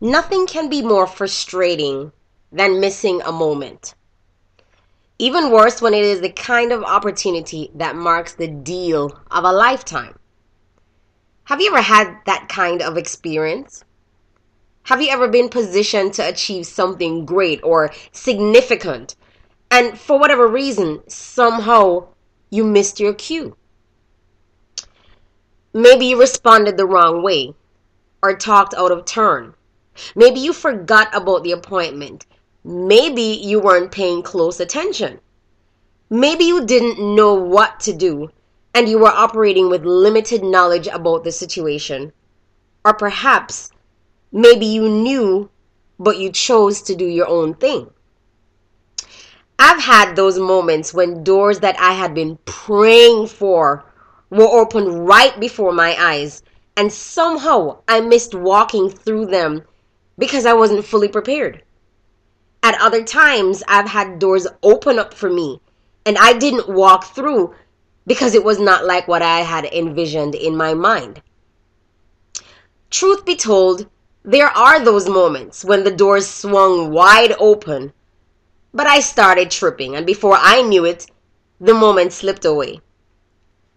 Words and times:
Nothing 0.00 0.46
can 0.46 0.68
be 0.68 0.80
more 0.80 1.08
frustrating 1.08 2.12
than 2.52 2.78
missing 2.78 3.20
a 3.22 3.32
moment. 3.32 3.96
Even 5.18 5.50
worse 5.50 5.82
when 5.82 5.92
it 5.92 6.04
is 6.04 6.20
the 6.20 6.30
kind 6.30 6.70
of 6.70 6.84
opportunity 6.84 7.72
that 7.74 7.96
marks 7.96 8.34
the 8.34 8.46
deal 8.46 9.20
of 9.32 9.42
a 9.42 9.50
lifetime. 9.50 10.16
Have 11.44 11.60
you 11.60 11.70
ever 11.72 11.82
had 11.82 12.16
that 12.26 12.48
kind 12.48 12.80
of 12.80 12.96
experience? 12.96 13.82
Have 14.84 15.02
you 15.02 15.10
ever 15.10 15.26
been 15.26 15.48
positioned 15.48 16.14
to 16.14 16.28
achieve 16.28 16.64
something 16.66 17.26
great 17.26 17.60
or 17.64 17.90
significant, 18.12 19.16
and 19.68 19.98
for 19.98 20.16
whatever 20.16 20.46
reason, 20.46 21.02
somehow 21.08 22.06
you 22.50 22.62
missed 22.62 23.00
your 23.00 23.14
cue? 23.14 23.56
Maybe 25.74 26.06
you 26.06 26.20
responded 26.20 26.76
the 26.76 26.86
wrong 26.86 27.24
way 27.24 27.54
or 28.22 28.36
talked 28.36 28.74
out 28.74 28.92
of 28.92 29.04
turn 29.04 29.54
Maybe 30.14 30.40
you 30.40 30.52
forgot 30.52 31.14
about 31.14 31.44
the 31.44 31.52
appointment. 31.52 32.26
Maybe 32.64 33.22
you 33.22 33.60
weren't 33.60 33.92
paying 33.92 34.22
close 34.22 34.60
attention. 34.60 35.20
Maybe 36.10 36.44
you 36.44 36.64
didn't 36.64 37.14
know 37.14 37.34
what 37.34 37.80
to 37.80 37.92
do 37.92 38.30
and 38.74 38.88
you 38.88 38.98
were 38.98 39.08
operating 39.08 39.68
with 39.68 39.84
limited 39.84 40.42
knowledge 40.42 40.86
about 40.86 41.24
the 41.24 41.32
situation. 41.32 42.12
Or 42.84 42.94
perhaps 42.94 43.70
maybe 44.30 44.66
you 44.66 44.88
knew 44.88 45.50
but 45.98 46.18
you 46.18 46.30
chose 46.30 46.80
to 46.82 46.94
do 46.94 47.04
your 47.04 47.26
own 47.26 47.54
thing. 47.54 47.90
I've 49.58 49.82
had 49.82 50.14
those 50.14 50.38
moments 50.38 50.94
when 50.94 51.24
doors 51.24 51.58
that 51.60 51.80
I 51.80 51.92
had 51.92 52.14
been 52.14 52.38
praying 52.44 53.26
for 53.26 53.84
were 54.30 54.46
opened 54.46 55.08
right 55.08 55.38
before 55.40 55.72
my 55.72 55.96
eyes, 55.98 56.42
and 56.76 56.92
somehow 56.92 57.80
I 57.88 58.00
missed 58.00 58.34
walking 58.34 58.88
through 58.88 59.26
them 59.26 59.64
because 60.18 60.44
I 60.44 60.52
wasn't 60.52 60.84
fully 60.84 61.08
prepared. 61.08 61.62
At 62.62 62.80
other 62.80 63.04
times, 63.04 63.62
I've 63.68 63.88
had 63.88 64.18
doors 64.18 64.46
open 64.62 64.98
up 64.98 65.14
for 65.14 65.30
me 65.30 65.60
and 66.04 66.18
I 66.18 66.32
didn't 66.32 66.68
walk 66.68 67.14
through 67.14 67.54
because 68.06 68.34
it 68.34 68.42
was 68.42 68.58
not 68.58 68.84
like 68.84 69.06
what 69.06 69.22
I 69.22 69.40
had 69.40 69.66
envisioned 69.66 70.34
in 70.34 70.56
my 70.56 70.74
mind. 70.74 71.22
Truth 72.90 73.26
be 73.26 73.36
told, 73.36 73.86
there 74.24 74.48
are 74.48 74.82
those 74.82 75.08
moments 75.08 75.64
when 75.64 75.84
the 75.84 75.90
doors 75.90 76.26
swung 76.26 76.90
wide 76.90 77.34
open, 77.38 77.92
but 78.72 78.86
I 78.86 79.00
started 79.00 79.50
tripping, 79.50 79.94
and 79.94 80.06
before 80.06 80.36
I 80.38 80.62
knew 80.62 80.84
it, 80.84 81.06
the 81.60 81.74
moment 81.74 82.12
slipped 82.12 82.44
away. 82.46 82.80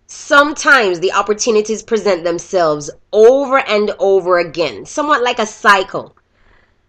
Sometimes 0.07 0.99
the 0.99 1.11
opportunities 1.11 1.83
present 1.83 2.23
themselves 2.23 2.89
over 3.11 3.59
and 3.59 3.91
over 3.99 4.39
again, 4.39 4.85
somewhat 4.85 5.23
like 5.23 5.39
a 5.39 5.45
cycle. 5.45 6.15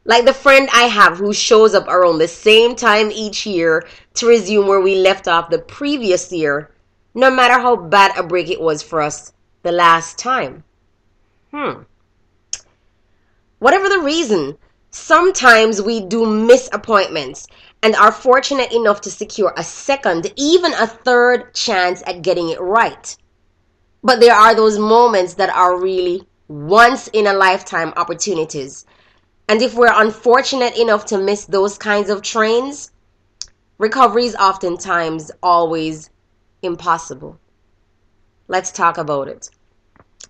Like 0.04 0.24
the 0.24 0.34
friend 0.34 0.68
I 0.72 0.82
have 0.82 1.18
who 1.18 1.32
shows 1.32 1.74
up 1.74 1.86
around 1.86 2.18
the 2.18 2.26
same 2.28 2.74
time 2.74 3.12
each 3.12 3.46
year 3.46 3.86
to 4.14 4.26
resume 4.26 4.66
where 4.66 4.80
we 4.80 4.96
left 4.96 5.28
off 5.28 5.50
the 5.50 5.60
previous 5.60 6.32
year, 6.32 6.72
no 7.14 7.30
matter 7.30 7.54
how 7.54 7.76
bad 7.76 8.16
a 8.18 8.22
break 8.22 8.50
it 8.50 8.60
was 8.60 8.82
for 8.82 9.00
us 9.00 9.32
the 9.62 9.70
last 9.70 10.18
time. 10.18 10.64
Hmm. 11.52 11.82
Whatever 13.60 13.88
the 13.88 14.00
reason, 14.00 14.58
sometimes 14.90 15.80
we 15.80 16.00
do 16.00 16.26
miss 16.26 16.68
appointments 16.72 17.46
and 17.84 17.94
are 17.94 18.10
fortunate 18.10 18.72
enough 18.72 19.00
to 19.02 19.10
secure 19.10 19.52
a 19.56 19.62
second, 19.62 20.32
even 20.34 20.72
a 20.74 20.86
third 20.88 21.54
chance 21.54 22.02
at 22.06 22.22
getting 22.22 22.48
it 22.48 22.60
right. 22.60 23.16
But 24.02 24.18
there 24.18 24.34
are 24.34 24.56
those 24.56 24.80
moments 24.80 25.34
that 25.34 25.50
are 25.50 25.80
really 25.80 26.26
once 26.48 27.06
in 27.08 27.28
a 27.28 27.32
lifetime 27.32 27.92
opportunities 27.96 28.84
and 29.48 29.60
if 29.60 29.74
we're 29.74 29.92
unfortunate 29.92 30.76
enough 30.78 31.06
to 31.06 31.18
miss 31.18 31.44
those 31.44 31.78
kinds 31.78 32.10
of 32.10 32.22
trains, 32.22 32.90
recovery 33.78 34.24
is 34.24 34.36
oftentimes 34.36 35.30
always 35.42 36.10
impossible. 36.62 37.38
Let's 38.48 38.72
talk 38.72 38.98
about 38.98 39.28
it. 39.28 39.50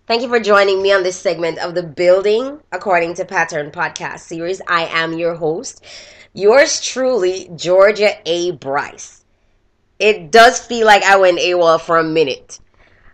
Thank 0.06 0.22
you 0.22 0.28
for 0.28 0.41
joining 0.41 0.82
me 0.82 0.92
on 0.92 1.03
this 1.03 1.19
segment 1.19 1.59
of 1.59 1.75
the 1.75 1.82
Building 1.82 2.60
According 2.72 3.14
to 3.14 3.25
Pattern 3.25 3.70
podcast 3.70 4.20
series. 4.20 4.60
I 4.66 4.87
am 4.87 5.12
your 5.12 5.34
host, 5.34 5.84
yours 6.32 6.81
truly, 6.81 7.50
Georgia 7.54 8.10
A. 8.26 8.53
Bryce. 8.53 9.25
It 9.98 10.32
does 10.32 10.58
feel 10.58 10.87
like 10.87 11.04
I 11.04 11.16
went 11.16 11.38
AWOL 11.38 11.81
for 11.81 11.98
a 11.98 12.04
minute, 12.04 12.58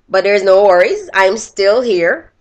but 0.09 0.25
there's 0.25 0.43
no 0.43 0.65
worries. 0.65 1.11
I'm 1.12 1.37
still 1.37 1.83
here 1.83 2.33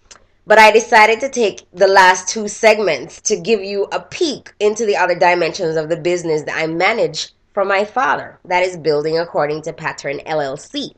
but 0.48 0.58
I 0.58 0.72
decided 0.72 1.20
to 1.20 1.30
take 1.30 1.68
the 1.74 1.90
last 1.90 2.30
two 2.30 2.48
segments 2.48 3.20
to 3.24 3.36
give 3.36 3.62
you 3.62 3.84
a 3.92 4.00
peek 4.00 4.54
into 4.62 4.86
the 4.86 4.96
other 4.96 5.14
dimensions 5.14 5.76
of 5.76 5.90
the 5.90 5.98
business 5.98 6.44
that 6.44 6.58
I 6.58 6.68
manage 6.68 7.34
for 7.54 7.66
my 7.66 7.84
father, 7.84 8.40
that 8.46 8.64
is 8.64 8.78
building 8.78 9.20
according 9.20 9.64
to 9.64 9.74
Pattern 9.74 10.20
LLC. 10.20 10.92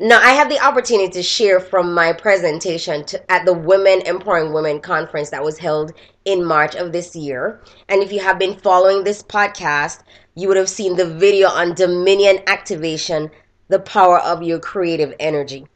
Now, 0.00 0.20
I 0.20 0.30
had 0.30 0.50
the 0.50 0.58
opportunity 0.60 1.12
to 1.12 1.22
share 1.22 1.60
from 1.60 1.94
my 1.94 2.12
presentation 2.12 3.04
to, 3.06 3.30
at 3.30 3.44
the 3.44 3.52
Women 3.52 4.00
Empowering 4.06 4.52
Women 4.52 4.80
conference 4.80 5.30
that 5.30 5.44
was 5.44 5.58
held 5.58 5.92
in 6.24 6.44
March 6.44 6.74
of 6.74 6.90
this 6.90 7.14
year. 7.14 7.62
And 7.88 8.02
if 8.02 8.12
you 8.12 8.20
have 8.20 8.38
been 8.40 8.58
following 8.58 9.04
this 9.04 9.22
podcast, 9.22 10.02
you 10.34 10.48
would 10.48 10.56
have 10.56 10.68
seen 10.68 10.96
the 10.96 11.06
video 11.14 11.48
on 11.48 11.74
Dominion 11.74 12.40
Activation, 12.48 13.30
the 13.68 13.80
power 13.80 14.18
of 14.18 14.42
your 14.42 14.58
creative 14.58 15.14
energy. 15.20 15.66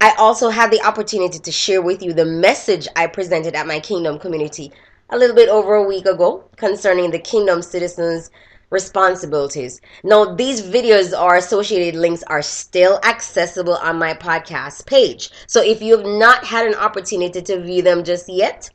I 0.00 0.14
also 0.16 0.48
had 0.48 0.70
the 0.70 0.82
opportunity 0.82 1.40
to 1.40 1.50
share 1.50 1.82
with 1.82 2.04
you 2.04 2.12
the 2.12 2.24
message 2.24 2.86
I 2.94 3.08
presented 3.08 3.56
at 3.56 3.66
my 3.66 3.80
Kingdom 3.80 4.20
community 4.20 4.72
a 5.10 5.18
little 5.18 5.34
bit 5.34 5.48
over 5.48 5.74
a 5.74 5.82
week 5.88 6.06
ago 6.06 6.48
concerning 6.54 7.10
the 7.10 7.18
Kingdom 7.18 7.62
citizens' 7.62 8.30
responsibilities. 8.70 9.80
Now, 10.04 10.36
these 10.36 10.62
videos 10.62 11.18
or 11.18 11.34
associated 11.34 11.98
links 11.98 12.22
are 12.24 12.42
still 12.42 13.00
accessible 13.02 13.74
on 13.74 13.98
my 13.98 14.14
podcast 14.14 14.86
page. 14.86 15.30
So 15.48 15.62
if 15.62 15.82
you 15.82 15.96
have 15.96 16.06
not 16.06 16.44
had 16.44 16.68
an 16.68 16.76
opportunity 16.76 17.42
to 17.42 17.60
view 17.60 17.82
them 17.82 18.04
just 18.04 18.28
yet, 18.28 18.70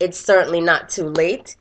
it's 0.00 0.18
certainly 0.18 0.62
not 0.62 0.88
too 0.88 1.10
late. 1.10 1.56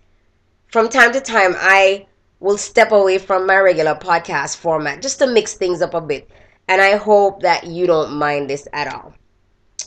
From 0.67 0.87
time 0.87 1.11
to 1.11 1.19
time, 1.19 1.55
I 1.57 2.07
will 2.39 2.57
step 2.57 2.93
away 2.93 3.17
from 3.17 3.47
my 3.47 3.57
regular 3.57 3.95
podcast 3.95 4.55
format 4.57 5.01
just 5.01 5.19
to 5.19 5.27
mix 5.27 5.55
things 5.55 5.81
up 5.81 5.93
a 5.93 5.99
bit 5.99 6.29
and 6.67 6.81
I 6.81 6.97
hope 6.97 7.41
that 7.41 7.65
you 7.65 7.87
don't 7.87 8.13
mind 8.13 8.49
this 8.49 8.67
at 8.73 8.93
all. 8.93 9.13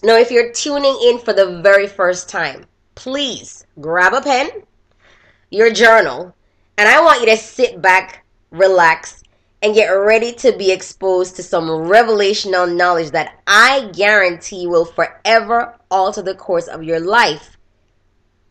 Now, 0.02 0.16
if 0.16 0.30
you're 0.30 0.52
tuning 0.52 0.96
in 1.04 1.18
for 1.18 1.32
the 1.32 1.60
very 1.62 1.86
first 1.86 2.28
time, 2.28 2.66
please 2.94 3.64
grab 3.80 4.12
a 4.12 4.20
pen, 4.20 4.50
your 5.50 5.72
journal, 5.72 6.34
and 6.76 6.88
I 6.88 7.00
want 7.02 7.20
you 7.20 7.26
to 7.26 7.36
sit 7.36 7.80
back, 7.80 8.24
relax, 8.50 9.22
and 9.62 9.74
get 9.74 9.88
ready 9.88 10.32
to 10.32 10.56
be 10.56 10.70
exposed 10.70 11.36
to 11.36 11.42
some 11.42 11.64
revelational 11.64 12.74
knowledge 12.74 13.10
that 13.12 13.40
I 13.46 13.90
guarantee 13.94 14.66
will 14.66 14.84
forever 14.84 15.74
alter 15.90 16.22
the 16.22 16.34
course 16.34 16.68
of 16.68 16.82
your 16.82 17.00
life 17.00 17.56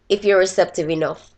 if 0.09 0.25
you're 0.25 0.39
receptive 0.39 0.89
enough. 0.89 1.34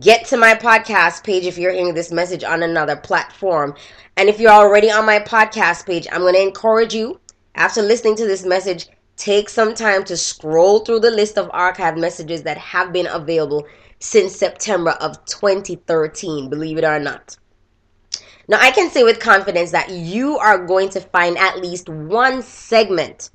Get 0.00 0.26
to 0.26 0.36
my 0.36 0.54
podcast 0.54 1.22
page 1.22 1.44
if 1.44 1.56
you're 1.56 1.70
hearing 1.70 1.94
this 1.94 2.10
message 2.10 2.42
on 2.42 2.64
another 2.64 2.96
platform. 2.96 3.76
And 4.16 4.28
if 4.28 4.40
you're 4.40 4.50
already 4.50 4.90
on 4.90 5.06
my 5.06 5.20
podcast 5.20 5.86
page, 5.86 6.08
I'm 6.10 6.22
going 6.22 6.34
to 6.34 6.42
encourage 6.42 6.92
you, 6.92 7.20
after 7.54 7.82
listening 7.82 8.16
to 8.16 8.26
this 8.26 8.44
message, 8.44 8.88
take 9.16 9.48
some 9.48 9.74
time 9.74 10.02
to 10.06 10.16
scroll 10.16 10.80
through 10.80 11.00
the 11.00 11.12
list 11.12 11.38
of 11.38 11.48
archived 11.50 12.00
messages 12.00 12.42
that 12.42 12.58
have 12.58 12.92
been 12.92 13.06
available 13.06 13.64
since 14.00 14.34
September 14.34 14.90
of 15.00 15.24
2013, 15.26 16.50
believe 16.50 16.78
it 16.78 16.84
or 16.84 16.98
not. 16.98 17.36
Now, 18.48 18.58
I 18.60 18.72
can 18.72 18.90
say 18.90 19.04
with 19.04 19.20
confidence 19.20 19.70
that 19.70 19.90
you 19.90 20.36
are 20.38 20.66
going 20.66 20.88
to 20.90 21.00
find 21.00 21.38
at 21.38 21.60
least 21.60 21.88
one 21.88 22.42
segment 22.42 23.30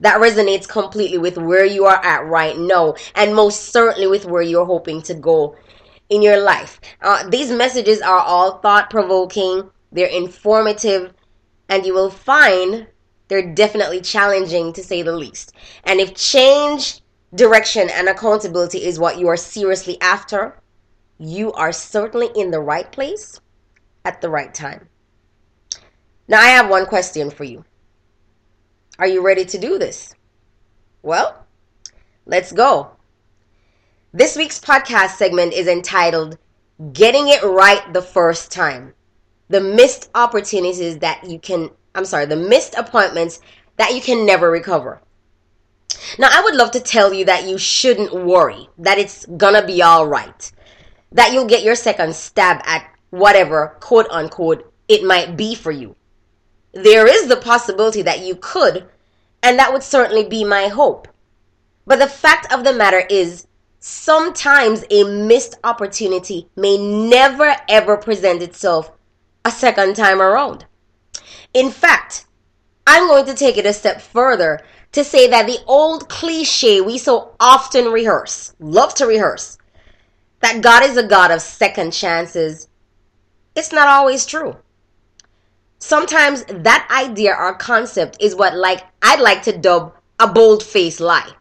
that 0.00 0.20
resonates 0.20 0.68
completely 0.68 1.16
with 1.16 1.38
where 1.38 1.64
you 1.64 1.86
are 1.86 2.04
at 2.04 2.26
right 2.26 2.58
now, 2.58 2.94
and 3.14 3.34
most 3.34 3.70
certainly 3.72 4.06
with 4.06 4.26
where 4.26 4.42
you're 4.42 4.66
hoping 4.66 5.00
to 5.00 5.14
go 5.14 5.56
in 6.08 6.22
your 6.22 6.40
life. 6.40 6.80
Uh, 7.00 7.28
these 7.28 7.50
messages 7.50 8.00
are 8.00 8.18
all 8.20 8.58
thought 8.58 8.90
provoking, 8.90 9.70
they're 9.92 10.06
informative, 10.06 11.12
and 11.68 11.86
you 11.86 11.94
will 11.94 12.10
find 12.10 12.86
they're 13.28 13.54
definitely 13.54 14.00
challenging 14.00 14.72
to 14.72 14.82
say 14.82 15.02
the 15.02 15.16
least. 15.16 15.52
And 15.84 16.00
if 16.00 16.14
change, 16.14 17.00
direction, 17.34 17.88
and 17.90 18.08
accountability 18.08 18.84
is 18.84 18.98
what 18.98 19.18
you 19.18 19.28
are 19.28 19.36
seriously 19.36 19.98
after, 20.00 20.60
you 21.18 21.52
are 21.52 21.72
certainly 21.72 22.28
in 22.34 22.50
the 22.50 22.60
right 22.60 22.90
place 22.90 23.40
at 24.04 24.20
the 24.20 24.28
right 24.28 24.52
time. 24.52 24.88
Now, 26.28 26.40
I 26.40 26.48
have 26.48 26.68
one 26.68 26.86
question 26.86 27.30
for 27.30 27.44
you. 27.44 27.64
Are 28.98 29.06
you 29.06 29.22
ready 29.22 29.44
to 29.46 29.58
do 29.58 29.78
this? 29.78 30.14
Well, 31.02 31.44
let's 32.26 32.52
go. 32.52 32.96
This 34.16 34.36
week's 34.36 34.60
podcast 34.60 35.16
segment 35.16 35.54
is 35.54 35.66
entitled 35.66 36.38
Getting 36.92 37.30
It 37.30 37.42
Right 37.42 37.82
the 37.92 38.00
First 38.00 38.52
Time. 38.52 38.94
The 39.48 39.60
missed 39.60 40.08
opportunities 40.14 40.98
that 40.98 41.28
you 41.28 41.40
can, 41.40 41.70
I'm 41.96 42.04
sorry, 42.04 42.26
the 42.26 42.36
missed 42.36 42.76
appointments 42.76 43.40
that 43.76 43.92
you 43.92 44.00
can 44.00 44.24
never 44.24 44.52
recover. 44.52 45.02
Now, 46.16 46.28
I 46.30 46.44
would 46.44 46.54
love 46.54 46.70
to 46.70 46.80
tell 46.80 47.12
you 47.12 47.24
that 47.24 47.48
you 47.48 47.58
shouldn't 47.58 48.14
worry, 48.14 48.68
that 48.78 48.98
it's 48.98 49.26
gonna 49.26 49.66
be 49.66 49.82
alright, 49.82 50.52
that 51.10 51.32
you'll 51.32 51.46
get 51.46 51.64
your 51.64 51.74
second 51.74 52.14
stab 52.14 52.62
at 52.64 52.88
whatever, 53.10 53.76
quote 53.80 54.06
unquote, 54.10 54.72
it 54.86 55.02
might 55.02 55.36
be 55.36 55.56
for 55.56 55.72
you. 55.72 55.96
There 56.70 57.08
is 57.08 57.26
the 57.26 57.34
possibility 57.34 58.02
that 58.02 58.20
you 58.20 58.36
could, 58.36 58.86
and 59.42 59.58
that 59.58 59.72
would 59.72 59.82
certainly 59.82 60.22
be 60.22 60.44
my 60.44 60.68
hope. 60.68 61.08
But 61.84 61.98
the 61.98 62.06
fact 62.06 62.52
of 62.52 62.62
the 62.62 62.72
matter 62.72 63.02
is, 63.10 63.48
sometimes 63.86 64.82
a 64.90 65.04
missed 65.04 65.56
opportunity 65.62 66.48
may 66.56 66.78
never 66.78 67.54
ever 67.68 67.98
present 67.98 68.40
itself 68.40 68.90
a 69.44 69.50
second 69.50 69.94
time 69.94 70.22
around. 70.22 70.64
In 71.52 71.70
fact, 71.70 72.24
I'm 72.86 73.08
going 73.08 73.26
to 73.26 73.34
take 73.34 73.58
it 73.58 73.66
a 73.66 73.74
step 73.74 74.00
further 74.00 74.60
to 74.92 75.04
say 75.04 75.28
that 75.28 75.46
the 75.46 75.58
old 75.66 76.08
cliche 76.08 76.80
we 76.80 76.96
so 76.96 77.34
often 77.38 77.92
rehearse, 77.92 78.54
love 78.58 78.94
to 78.94 79.06
rehearse, 79.06 79.58
that 80.40 80.62
God 80.62 80.82
is 80.82 80.96
a 80.96 81.06
God 81.06 81.30
of 81.30 81.42
second 81.42 81.92
chances, 81.92 82.68
it's 83.54 83.70
not 83.70 83.88
always 83.88 84.24
true. 84.24 84.56
Sometimes 85.78 86.42
that 86.46 86.88
idea 86.90 87.36
or 87.38 87.54
concept 87.56 88.16
is 88.18 88.34
what 88.34 88.56
like 88.56 88.82
I'd 89.02 89.20
like 89.20 89.42
to 89.42 89.58
dub 89.58 89.94
a 90.18 90.26
bold-faced 90.26 91.00
lie. 91.00 91.34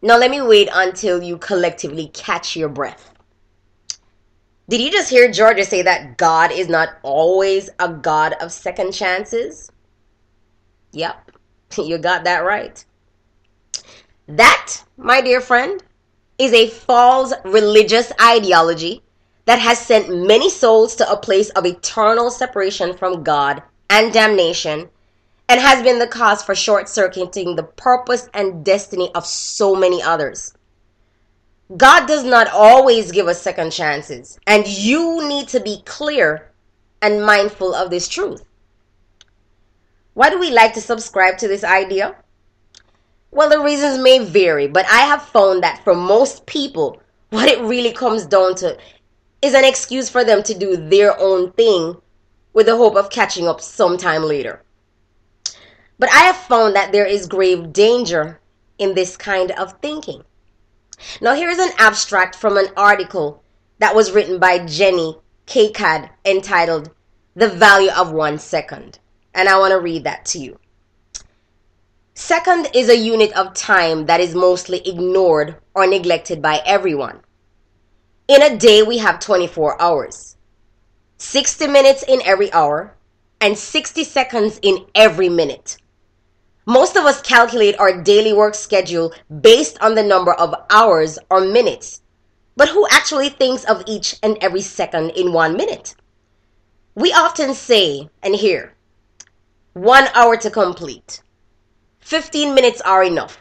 Now 0.00 0.16
let 0.16 0.30
me 0.30 0.40
wait 0.40 0.68
until 0.72 1.22
you 1.22 1.38
collectively 1.38 2.08
catch 2.08 2.56
your 2.56 2.68
breath. 2.68 3.12
Did 4.68 4.80
you 4.80 4.90
just 4.90 5.10
hear 5.10 5.30
Georgia 5.32 5.64
say 5.64 5.82
that 5.82 6.18
God 6.18 6.52
is 6.52 6.68
not 6.68 6.98
always 7.02 7.70
a 7.78 7.88
God 7.88 8.34
of 8.34 8.52
second 8.52 8.92
chances? 8.92 9.72
Yep, 10.92 11.32
you 11.78 11.98
got 11.98 12.24
that 12.24 12.44
right. 12.44 12.84
That, 14.28 14.82
my 14.96 15.20
dear 15.20 15.40
friend, 15.40 15.82
is 16.38 16.52
a 16.52 16.68
false 16.68 17.32
religious 17.44 18.12
ideology 18.20 19.02
that 19.46 19.58
has 19.58 19.78
sent 19.78 20.14
many 20.14 20.50
souls 20.50 20.94
to 20.96 21.10
a 21.10 21.16
place 21.16 21.48
of 21.50 21.64
eternal 21.64 22.30
separation 22.30 22.96
from 22.96 23.22
God 23.24 23.62
and 23.90 24.12
damnation 24.12 24.90
and 25.48 25.60
has 25.60 25.82
been 25.82 25.98
the 25.98 26.06
cause 26.06 26.42
for 26.42 26.54
short 26.54 26.88
circuiting 26.88 27.56
the 27.56 27.62
purpose 27.62 28.28
and 28.34 28.64
destiny 28.64 29.10
of 29.14 29.26
so 29.26 29.74
many 29.74 30.02
others. 30.02 30.54
God 31.76 32.06
does 32.06 32.24
not 32.24 32.48
always 32.48 33.12
give 33.12 33.28
us 33.28 33.40
second 33.40 33.72
chances, 33.72 34.38
and 34.46 34.66
you 34.66 35.26
need 35.28 35.48
to 35.48 35.60
be 35.60 35.82
clear 35.84 36.50
and 37.02 37.24
mindful 37.24 37.74
of 37.74 37.90
this 37.90 38.08
truth. 38.08 38.44
Why 40.14 40.30
do 40.30 40.38
we 40.38 40.50
like 40.50 40.74
to 40.74 40.80
subscribe 40.80 41.38
to 41.38 41.48
this 41.48 41.64
idea? 41.64 42.16
Well, 43.30 43.50
the 43.50 43.60
reasons 43.60 44.02
may 44.02 44.24
vary, 44.24 44.66
but 44.66 44.86
I 44.86 45.02
have 45.02 45.22
found 45.22 45.62
that 45.62 45.84
for 45.84 45.94
most 45.94 46.46
people, 46.46 47.00
what 47.30 47.48
it 47.48 47.60
really 47.60 47.92
comes 47.92 48.26
down 48.26 48.54
to 48.56 48.76
is 49.42 49.54
an 49.54 49.64
excuse 49.64 50.08
for 50.08 50.24
them 50.24 50.42
to 50.44 50.54
do 50.54 50.76
their 50.76 51.18
own 51.20 51.52
thing 51.52 51.96
with 52.54 52.66
the 52.66 52.76
hope 52.76 52.96
of 52.96 53.10
catching 53.10 53.46
up 53.46 53.60
sometime 53.60 54.22
later. 54.22 54.64
But 55.98 56.10
I 56.10 56.18
have 56.18 56.36
found 56.36 56.76
that 56.76 56.92
there 56.92 57.06
is 57.06 57.26
grave 57.26 57.72
danger 57.72 58.40
in 58.78 58.94
this 58.94 59.16
kind 59.16 59.50
of 59.50 59.80
thinking. 59.82 60.22
Now, 61.20 61.34
here's 61.34 61.58
an 61.58 61.72
abstract 61.78 62.36
from 62.36 62.56
an 62.56 62.68
article 62.76 63.42
that 63.78 63.94
was 63.94 64.12
written 64.12 64.38
by 64.38 64.64
Jenny 64.64 65.16
Kakad 65.46 66.10
entitled 66.24 66.90
The 67.34 67.48
Value 67.48 67.90
of 67.90 68.12
One 68.12 68.38
Second. 68.38 69.00
And 69.34 69.48
I 69.48 69.58
want 69.58 69.72
to 69.72 69.80
read 69.80 70.04
that 70.04 70.24
to 70.26 70.38
you. 70.38 70.58
Second 72.14 72.68
is 72.74 72.88
a 72.88 72.96
unit 72.96 73.32
of 73.36 73.54
time 73.54 74.06
that 74.06 74.20
is 74.20 74.34
mostly 74.34 74.86
ignored 74.86 75.56
or 75.74 75.86
neglected 75.86 76.42
by 76.42 76.60
everyone. 76.66 77.20
In 78.26 78.42
a 78.42 78.56
day, 78.56 78.82
we 78.82 78.98
have 78.98 79.20
24 79.20 79.80
hours, 79.80 80.36
60 81.18 81.66
minutes 81.68 82.02
in 82.02 82.20
every 82.24 82.52
hour, 82.52 82.96
and 83.40 83.56
60 83.56 84.04
seconds 84.04 84.58
in 84.62 84.84
every 84.94 85.28
minute. 85.28 85.76
Most 86.68 86.96
of 86.96 87.06
us 87.06 87.22
calculate 87.22 87.80
our 87.80 88.02
daily 88.02 88.34
work 88.34 88.54
schedule 88.54 89.14
based 89.40 89.78
on 89.80 89.94
the 89.94 90.02
number 90.02 90.34
of 90.34 90.54
hours 90.68 91.18
or 91.30 91.40
minutes. 91.40 92.02
But 92.58 92.68
who 92.68 92.86
actually 92.90 93.30
thinks 93.30 93.64
of 93.64 93.82
each 93.86 94.16
and 94.22 94.36
every 94.42 94.60
second 94.60 95.12
in 95.12 95.32
one 95.32 95.56
minute? 95.56 95.94
We 96.94 97.10
often 97.10 97.54
say 97.54 98.10
and 98.22 98.36
hear, 98.36 98.74
one 99.72 100.08
hour 100.14 100.36
to 100.36 100.50
complete. 100.50 101.22
15 102.00 102.54
minutes 102.54 102.82
are 102.82 103.02
enough. 103.02 103.38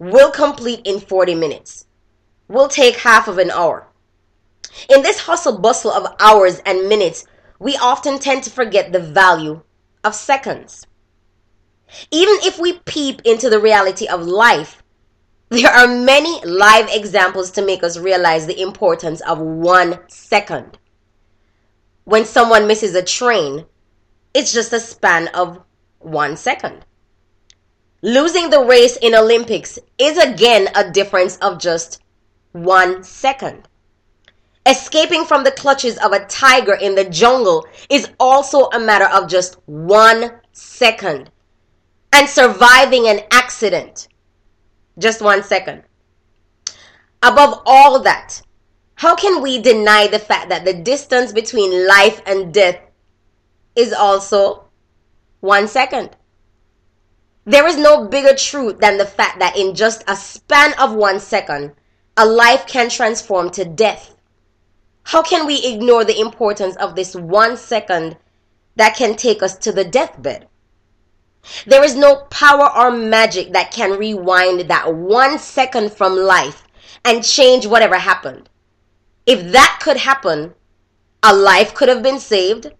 We'll 0.00 0.32
complete 0.32 0.80
in 0.84 0.98
40 0.98 1.36
minutes. 1.36 1.86
We'll 2.48 2.66
take 2.66 2.96
half 2.96 3.28
of 3.28 3.38
an 3.38 3.52
hour. 3.52 3.86
In 4.88 5.02
this 5.02 5.20
hustle 5.20 5.60
bustle 5.60 5.92
of 5.92 6.12
hours 6.18 6.60
and 6.66 6.88
minutes, 6.88 7.24
we 7.60 7.76
often 7.76 8.18
tend 8.18 8.42
to 8.42 8.50
forget 8.50 8.90
the 8.90 8.98
value 8.98 9.62
of 10.02 10.16
seconds. 10.16 10.88
Even 12.10 12.36
if 12.42 12.58
we 12.58 12.74
peep 12.80 13.22
into 13.24 13.48
the 13.48 13.60
reality 13.60 14.06
of 14.06 14.26
life, 14.26 14.82
there 15.50 15.70
are 15.70 15.86
many 15.86 16.44
live 16.44 16.88
examples 16.90 17.50
to 17.52 17.64
make 17.64 17.82
us 17.82 17.96
realize 17.96 18.46
the 18.46 18.60
importance 18.60 19.20
of 19.22 19.38
one 19.38 19.98
second. 20.08 20.78
When 22.04 22.24
someone 22.24 22.66
misses 22.66 22.94
a 22.94 23.02
train, 23.02 23.64
it's 24.34 24.52
just 24.52 24.72
a 24.72 24.80
span 24.80 25.28
of 25.28 25.62
one 26.00 26.36
second. 26.36 26.84
Losing 28.02 28.50
the 28.50 28.64
race 28.64 28.96
in 28.98 29.14
Olympics 29.14 29.78
is 29.96 30.18
again 30.18 30.68
a 30.74 30.90
difference 30.90 31.36
of 31.38 31.58
just 31.58 32.02
one 32.52 33.02
second. 33.02 33.66
Escaping 34.66 35.24
from 35.24 35.44
the 35.44 35.50
clutches 35.50 35.96
of 35.98 36.12
a 36.12 36.26
tiger 36.26 36.74
in 36.74 36.94
the 36.94 37.08
jungle 37.08 37.66
is 37.88 38.10
also 38.20 38.68
a 38.70 38.78
matter 38.78 39.06
of 39.06 39.28
just 39.28 39.56
one 39.66 40.30
second 40.52 41.30
and 42.12 42.28
surviving 42.28 43.08
an 43.08 43.20
accident. 43.30 44.08
Just 44.98 45.22
one 45.22 45.42
second. 45.42 45.82
Above 47.22 47.62
all 47.66 48.00
that, 48.02 48.42
how 48.94 49.14
can 49.14 49.42
we 49.42 49.60
deny 49.60 50.06
the 50.06 50.18
fact 50.18 50.48
that 50.48 50.64
the 50.64 50.74
distance 50.74 51.32
between 51.32 51.86
life 51.86 52.20
and 52.26 52.52
death 52.52 52.80
is 53.76 53.92
also 53.92 54.64
one 55.40 55.68
second? 55.68 56.16
There 57.44 57.66
is 57.66 57.78
no 57.78 58.06
bigger 58.08 58.34
truth 58.34 58.78
than 58.78 58.98
the 58.98 59.06
fact 59.06 59.38
that 59.38 59.56
in 59.56 59.74
just 59.74 60.04
a 60.06 60.16
span 60.16 60.74
of 60.78 60.94
one 60.94 61.18
second, 61.20 61.72
a 62.16 62.26
life 62.26 62.66
can 62.66 62.90
transform 62.90 63.50
to 63.52 63.64
death. 63.64 64.14
How 65.04 65.22
can 65.22 65.46
we 65.46 65.64
ignore 65.64 66.04
the 66.04 66.20
importance 66.20 66.76
of 66.76 66.94
this 66.94 67.14
one 67.14 67.56
second 67.56 68.18
that 68.76 68.96
can 68.96 69.16
take 69.16 69.42
us 69.42 69.56
to 69.58 69.72
the 69.72 69.84
deathbed? 69.84 70.48
There 71.66 71.84
is 71.84 71.94
no 71.94 72.16
power 72.30 72.70
or 72.76 72.90
magic 72.90 73.52
that 73.52 73.70
can 73.70 73.98
rewind 73.98 74.68
that 74.68 74.94
one 74.94 75.38
second 75.38 75.92
from 75.92 76.16
life 76.16 76.64
and 77.04 77.24
change 77.24 77.66
whatever 77.66 77.96
happened. 77.96 78.48
If 79.26 79.52
that 79.52 79.80
could 79.82 79.96
happen, 79.96 80.54
a 81.22 81.34
life 81.34 81.74
could 81.74 81.88
have 81.88 82.02
been 82.02 82.18
saved, 82.18 82.72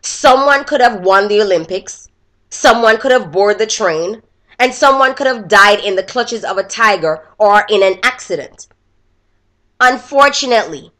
someone 0.00 0.64
could 0.64 0.80
have 0.80 1.00
won 1.00 1.28
the 1.28 1.40
Olympics, 1.40 2.08
someone 2.50 2.98
could 2.98 3.12
have 3.12 3.32
boarded 3.32 3.58
the 3.58 3.66
train, 3.66 4.22
and 4.58 4.72
someone 4.72 5.14
could 5.14 5.26
have 5.26 5.48
died 5.48 5.80
in 5.80 5.96
the 5.96 6.02
clutches 6.02 6.44
of 6.44 6.58
a 6.58 6.62
tiger 6.62 7.28
or 7.38 7.64
in 7.68 7.82
an 7.82 7.98
accident. 8.02 8.68
Unfortunately, 9.80 10.90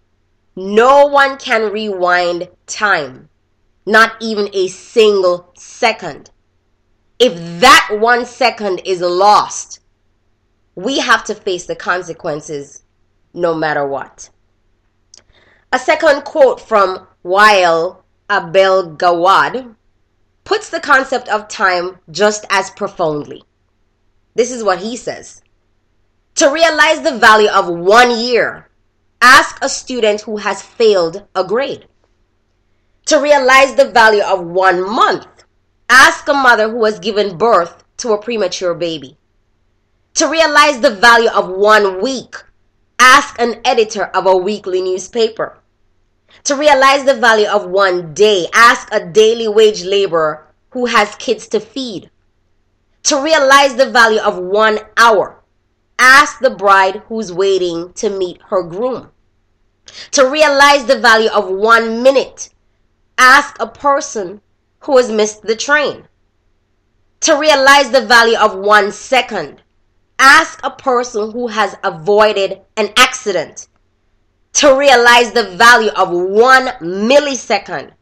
no 0.54 1.06
one 1.06 1.38
can 1.38 1.72
rewind 1.72 2.48
time, 2.66 3.28
not 3.86 4.12
even 4.20 4.50
a 4.52 4.68
single 4.68 5.52
second 5.56 6.30
if 7.18 7.60
that 7.60 7.96
one 7.98 8.26
second 8.26 8.82
is 8.84 9.00
lost, 9.00 9.80
we 10.74 10.98
have 10.98 11.24
to 11.24 11.34
face 11.34 11.66
the 11.66 11.76
consequences 11.76 12.82
no 13.32 13.54
matter 13.54 13.86
what. 13.86 14.28
A 15.72 15.78
second 15.78 16.24
quote 16.24 16.60
from 16.60 17.06
Wael 17.24 18.02
Abel 18.30 18.96
Gawad 18.96 19.74
puts 20.44 20.70
the 20.70 20.80
concept 20.80 21.28
of 21.28 21.48
time 21.48 21.98
just 22.10 22.44
as 22.50 22.70
profoundly. 22.70 23.42
This 24.34 24.50
is 24.50 24.62
what 24.62 24.78
he 24.78 24.96
says. 24.96 25.42
To 26.36 26.50
realize 26.50 27.00
the 27.00 27.18
value 27.18 27.48
of 27.48 27.68
one 27.68 28.10
year, 28.18 28.68
ask 29.22 29.58
a 29.62 29.68
student 29.68 30.20
who 30.20 30.36
has 30.36 30.62
failed 30.62 31.26
a 31.34 31.44
grade. 31.44 31.86
To 33.06 33.20
realize 33.20 33.74
the 33.74 33.90
value 33.90 34.22
of 34.22 34.44
one 34.44 34.82
month, 34.82 35.35
Ask 35.88 36.26
a 36.28 36.34
mother 36.34 36.68
who 36.70 36.84
has 36.84 36.98
given 36.98 37.38
birth 37.38 37.84
to 37.98 38.12
a 38.12 38.20
premature 38.20 38.74
baby. 38.74 39.16
To 40.14 40.28
realize 40.28 40.80
the 40.80 40.94
value 40.94 41.30
of 41.30 41.48
one 41.48 42.00
week, 42.02 42.36
ask 42.98 43.38
an 43.40 43.60
editor 43.64 44.04
of 44.04 44.26
a 44.26 44.36
weekly 44.36 44.80
newspaper. 44.80 45.58
To 46.44 46.56
realize 46.56 47.04
the 47.04 47.14
value 47.14 47.46
of 47.46 47.66
one 47.66 48.14
day, 48.14 48.46
ask 48.52 48.88
a 48.92 49.04
daily 49.04 49.48
wage 49.48 49.84
laborer 49.84 50.46
who 50.70 50.86
has 50.86 51.14
kids 51.16 51.46
to 51.48 51.60
feed. 51.60 52.10
To 53.04 53.22
realize 53.22 53.76
the 53.76 53.90
value 53.90 54.20
of 54.20 54.38
one 54.38 54.80
hour, 54.96 55.42
ask 55.98 56.40
the 56.40 56.50
bride 56.50 57.02
who's 57.08 57.32
waiting 57.32 57.92
to 57.94 58.10
meet 58.10 58.40
her 58.48 58.62
groom. 58.62 59.10
To 60.12 60.28
realize 60.28 60.86
the 60.86 60.98
value 60.98 61.30
of 61.30 61.48
one 61.48 62.02
minute, 62.02 62.50
ask 63.16 63.56
a 63.60 63.66
person 63.66 64.40
who 64.80 64.96
has 64.96 65.10
missed 65.10 65.42
the 65.42 65.56
train. 65.56 66.08
To 67.20 67.38
realize 67.38 67.90
the 67.90 68.06
value 68.06 68.36
of 68.36 68.56
one 68.56 68.92
second, 68.92 69.62
ask 70.18 70.60
a 70.62 70.70
person 70.70 71.32
who 71.32 71.48
has 71.48 71.76
avoided 71.82 72.60
an 72.76 72.90
accident. 72.96 73.68
To 74.54 74.74
realize 74.76 75.32
the 75.32 75.50
value 75.56 75.90
of 75.90 76.10
one 76.10 76.66
millisecond, 76.80 77.92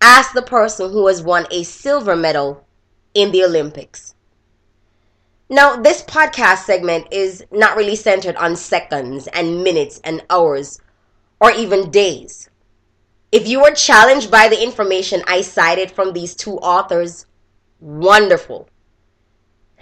ask 0.00 0.32
the 0.32 0.42
person 0.42 0.90
who 0.92 1.06
has 1.08 1.22
won 1.22 1.46
a 1.50 1.62
silver 1.62 2.16
medal 2.16 2.64
in 3.14 3.32
the 3.32 3.44
Olympics. 3.44 4.14
Now, 5.50 5.76
this 5.76 6.02
podcast 6.02 6.64
segment 6.64 7.08
is 7.10 7.44
not 7.52 7.76
really 7.76 7.96
centered 7.96 8.36
on 8.36 8.56
seconds 8.56 9.26
and 9.26 9.62
minutes 9.62 10.00
and 10.02 10.24
hours 10.30 10.80
or 11.38 11.50
even 11.52 11.90
days. 11.90 12.48
If 13.34 13.48
you 13.48 13.62
were 13.62 13.72
challenged 13.72 14.30
by 14.30 14.46
the 14.46 14.62
information 14.62 15.24
I 15.26 15.40
cited 15.40 15.90
from 15.90 16.12
these 16.12 16.36
two 16.36 16.56
authors, 16.58 17.26
wonderful. 17.80 18.68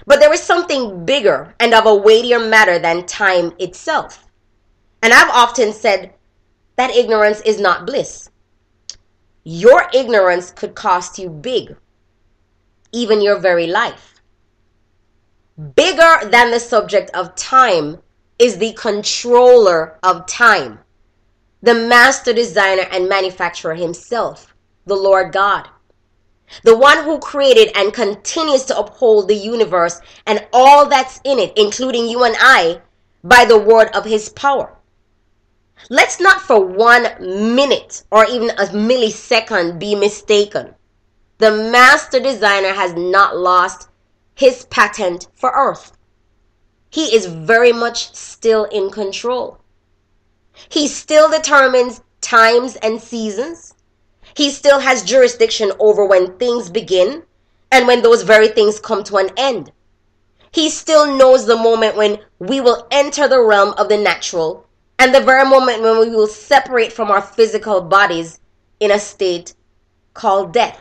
But 0.06 0.20
there 0.20 0.32
is 0.32 0.42
something 0.42 1.04
bigger 1.04 1.54
and 1.60 1.74
of 1.74 1.84
a 1.84 1.94
weightier 1.94 2.38
matter 2.38 2.78
than 2.78 3.04
time 3.04 3.52
itself. 3.58 4.26
And 5.02 5.12
I've 5.12 5.28
often 5.28 5.74
said 5.74 6.14
that 6.76 6.96
ignorance 6.96 7.42
is 7.42 7.60
not 7.60 7.84
bliss. 7.84 8.30
Your 9.44 9.86
ignorance 9.92 10.50
could 10.50 10.74
cost 10.74 11.18
you 11.18 11.28
big, 11.28 11.76
even 12.90 13.20
your 13.20 13.38
very 13.38 13.66
life. 13.66 14.22
Bigger 15.76 16.26
than 16.30 16.52
the 16.52 16.58
subject 16.58 17.10
of 17.10 17.34
time 17.34 17.98
is 18.38 18.56
the 18.56 18.72
controller 18.72 19.98
of 20.02 20.24
time, 20.26 20.78
the 21.62 21.74
master 21.74 22.32
designer 22.32 22.86
and 22.90 23.08
manufacturer 23.08 23.74
himself, 23.74 24.54
the 24.84 24.96
Lord 24.96 25.32
God 25.32 25.68
the 26.62 26.76
one 26.76 27.02
who 27.04 27.18
created 27.18 27.72
and 27.74 27.94
continues 27.94 28.64
to 28.64 28.78
uphold 28.78 29.28
the 29.28 29.34
universe 29.34 30.00
and 30.26 30.46
all 30.52 30.88
that's 30.88 31.20
in 31.24 31.38
it, 31.38 31.52
including 31.56 32.08
you 32.08 32.24
and 32.24 32.36
I, 32.38 32.80
by 33.24 33.44
the 33.44 33.58
word 33.58 33.88
of 33.94 34.04
his 34.04 34.28
power. 34.28 34.76
Let's 35.88 36.20
not 36.20 36.42
for 36.42 36.64
one 36.64 37.06
minute 37.56 38.04
or 38.10 38.26
even 38.26 38.50
a 38.50 38.66
millisecond 38.66 39.78
be 39.78 39.94
mistaken. 39.94 40.74
The 41.38 41.50
master 41.50 42.20
designer 42.20 42.72
has 42.72 42.94
not 42.94 43.36
lost 43.36 43.88
his 44.34 44.64
patent 44.66 45.28
for 45.34 45.50
earth. 45.50 45.92
He 46.90 47.14
is 47.14 47.26
very 47.26 47.72
much 47.72 48.14
still 48.14 48.64
in 48.64 48.90
control. 48.90 49.58
He 50.68 50.88
still 50.88 51.30
determines 51.30 52.00
times 52.20 52.76
and 52.76 53.00
seasons. 53.00 53.74
He 54.34 54.50
still 54.50 54.80
has 54.80 55.02
jurisdiction 55.02 55.72
over 55.78 56.04
when 56.04 56.38
things 56.38 56.70
begin 56.70 57.22
and 57.70 57.86
when 57.86 58.02
those 58.02 58.22
very 58.22 58.48
things 58.48 58.80
come 58.80 59.04
to 59.04 59.16
an 59.16 59.30
end. 59.36 59.72
He 60.52 60.68
still 60.68 61.16
knows 61.16 61.46
the 61.46 61.56
moment 61.56 61.96
when 61.96 62.18
we 62.38 62.60
will 62.60 62.86
enter 62.90 63.26
the 63.26 63.40
realm 63.40 63.74
of 63.78 63.88
the 63.88 63.96
natural 63.96 64.66
and 64.98 65.14
the 65.14 65.20
very 65.20 65.48
moment 65.48 65.82
when 65.82 65.98
we 65.98 66.10
will 66.10 66.26
separate 66.26 66.92
from 66.92 67.10
our 67.10 67.22
physical 67.22 67.80
bodies 67.80 68.38
in 68.78 68.90
a 68.90 68.98
state 68.98 69.54
called 70.14 70.52
death. 70.52 70.80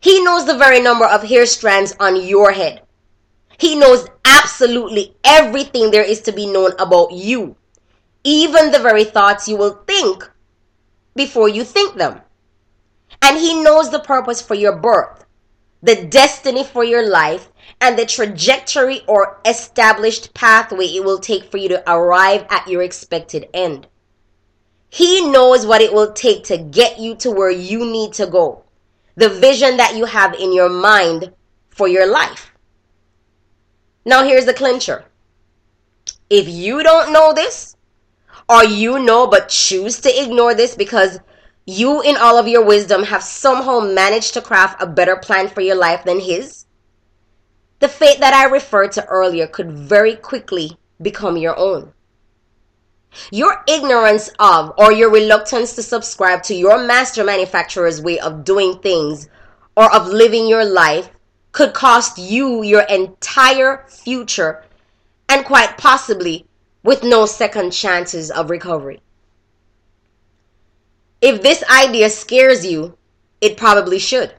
He 0.00 0.22
knows 0.22 0.46
the 0.46 0.56
very 0.56 0.80
number 0.80 1.04
of 1.04 1.22
hair 1.22 1.44
strands 1.44 1.94
on 2.00 2.16
your 2.24 2.52
head. 2.52 2.82
He 3.58 3.76
knows 3.76 4.06
absolutely 4.24 5.14
everything 5.24 5.90
there 5.90 6.04
is 6.04 6.22
to 6.22 6.32
be 6.32 6.46
known 6.46 6.72
about 6.78 7.12
you, 7.12 7.56
even 8.24 8.70
the 8.70 8.78
very 8.78 9.04
thoughts 9.04 9.48
you 9.48 9.56
will 9.56 9.82
think 9.86 10.28
before 11.14 11.48
you 11.48 11.64
think 11.64 11.96
them. 11.96 12.20
And 13.22 13.36
He 13.36 13.62
knows 13.62 13.90
the 13.90 14.00
purpose 14.00 14.40
for 14.40 14.54
your 14.54 14.76
birth, 14.76 15.24
the 15.82 16.04
destiny 16.04 16.64
for 16.64 16.84
your 16.84 17.06
life, 17.08 17.50
and 17.80 17.98
the 17.98 18.06
trajectory 18.06 19.02
or 19.06 19.40
established 19.44 20.34
pathway 20.34 20.86
it 20.86 21.04
will 21.04 21.18
take 21.18 21.50
for 21.50 21.56
you 21.56 21.68
to 21.68 21.90
arrive 21.90 22.46
at 22.50 22.68
your 22.68 22.82
expected 22.82 23.48
end. 23.54 23.86
He 24.90 25.30
knows 25.30 25.66
what 25.66 25.80
it 25.80 25.92
will 25.92 26.12
take 26.12 26.44
to 26.44 26.58
get 26.58 26.98
you 26.98 27.14
to 27.16 27.30
where 27.30 27.50
you 27.50 27.86
need 27.86 28.12
to 28.14 28.26
go, 28.26 28.64
the 29.14 29.28
vision 29.28 29.76
that 29.76 29.96
you 29.96 30.04
have 30.04 30.34
in 30.34 30.52
your 30.52 30.68
mind 30.68 31.32
for 31.68 31.86
your 31.86 32.10
life. 32.10 32.52
Now, 34.04 34.24
here's 34.24 34.46
the 34.46 34.54
clincher. 34.54 35.04
If 36.28 36.48
you 36.48 36.82
don't 36.82 37.12
know 37.12 37.32
this, 37.32 37.76
or 38.50 38.64
you 38.64 38.98
know 38.98 39.28
but 39.28 39.48
choose 39.48 40.00
to 40.00 40.22
ignore 40.22 40.54
this 40.54 40.74
because 40.74 41.20
you, 41.66 42.02
in 42.02 42.16
all 42.16 42.36
of 42.36 42.48
your 42.48 42.64
wisdom, 42.64 43.04
have 43.04 43.22
somehow 43.22 43.78
managed 43.78 44.34
to 44.34 44.42
craft 44.42 44.82
a 44.82 44.86
better 44.88 45.16
plan 45.16 45.46
for 45.48 45.60
your 45.60 45.76
life 45.76 46.04
than 46.04 46.18
his, 46.18 46.66
the 47.78 47.88
fate 47.88 48.18
that 48.18 48.34
I 48.34 48.46
referred 48.46 48.90
to 48.92 49.06
earlier 49.06 49.46
could 49.46 49.70
very 49.70 50.16
quickly 50.16 50.76
become 51.00 51.36
your 51.36 51.56
own. 51.56 51.92
Your 53.30 53.62
ignorance 53.68 54.30
of 54.40 54.72
or 54.76 54.92
your 54.92 55.10
reluctance 55.10 55.74
to 55.74 55.82
subscribe 55.82 56.42
to 56.44 56.54
your 56.54 56.84
master 56.84 57.22
manufacturer's 57.22 58.02
way 58.02 58.18
of 58.18 58.44
doing 58.44 58.78
things 58.80 59.28
or 59.76 59.94
of 59.94 60.08
living 60.08 60.48
your 60.48 60.64
life 60.64 61.08
could 61.52 61.72
cost 61.72 62.18
you 62.18 62.62
your 62.62 62.82
entire 62.82 63.84
future 63.88 64.64
and 65.28 65.44
quite 65.44 65.78
possibly 65.78 66.46
with 66.82 67.02
no 67.02 67.26
second 67.26 67.72
chances 67.72 68.30
of 68.30 68.50
recovery. 68.50 69.00
If 71.20 71.42
this 71.42 71.62
idea 71.70 72.08
scares 72.08 72.64
you, 72.64 72.96
it 73.40 73.56
probably 73.56 73.98
should. 73.98 74.32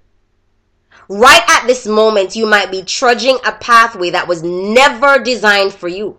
Right 1.08 1.44
at 1.48 1.68
this 1.68 1.86
moment, 1.86 2.36
you 2.36 2.46
might 2.46 2.72
be 2.72 2.84
trudging 2.84 3.38
a 3.46 3.52
pathway 3.52 4.12
that 4.12 4.28
was 4.28 4.44
never 4.44 5.20
designed 5.20 5.74
for 5.74 5.88
you. 5.88 6.18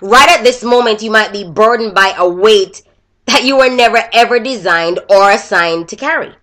Right 0.00 0.28
at 0.28 0.44
this 0.44 0.62
moment, 0.62 1.02
you 1.02 1.10
might 1.10 1.32
be 1.32 1.44
burdened 1.44 1.94
by 1.94 2.14
a 2.16 2.28
weight 2.28 2.82
that 3.26 3.44
you 3.44 3.56
were 3.56 3.70
never 3.70 4.02
ever 4.12 4.38
designed 4.38 4.98
or 5.08 5.30
assigned 5.30 5.88
to 5.88 5.96
carry. 5.96 6.34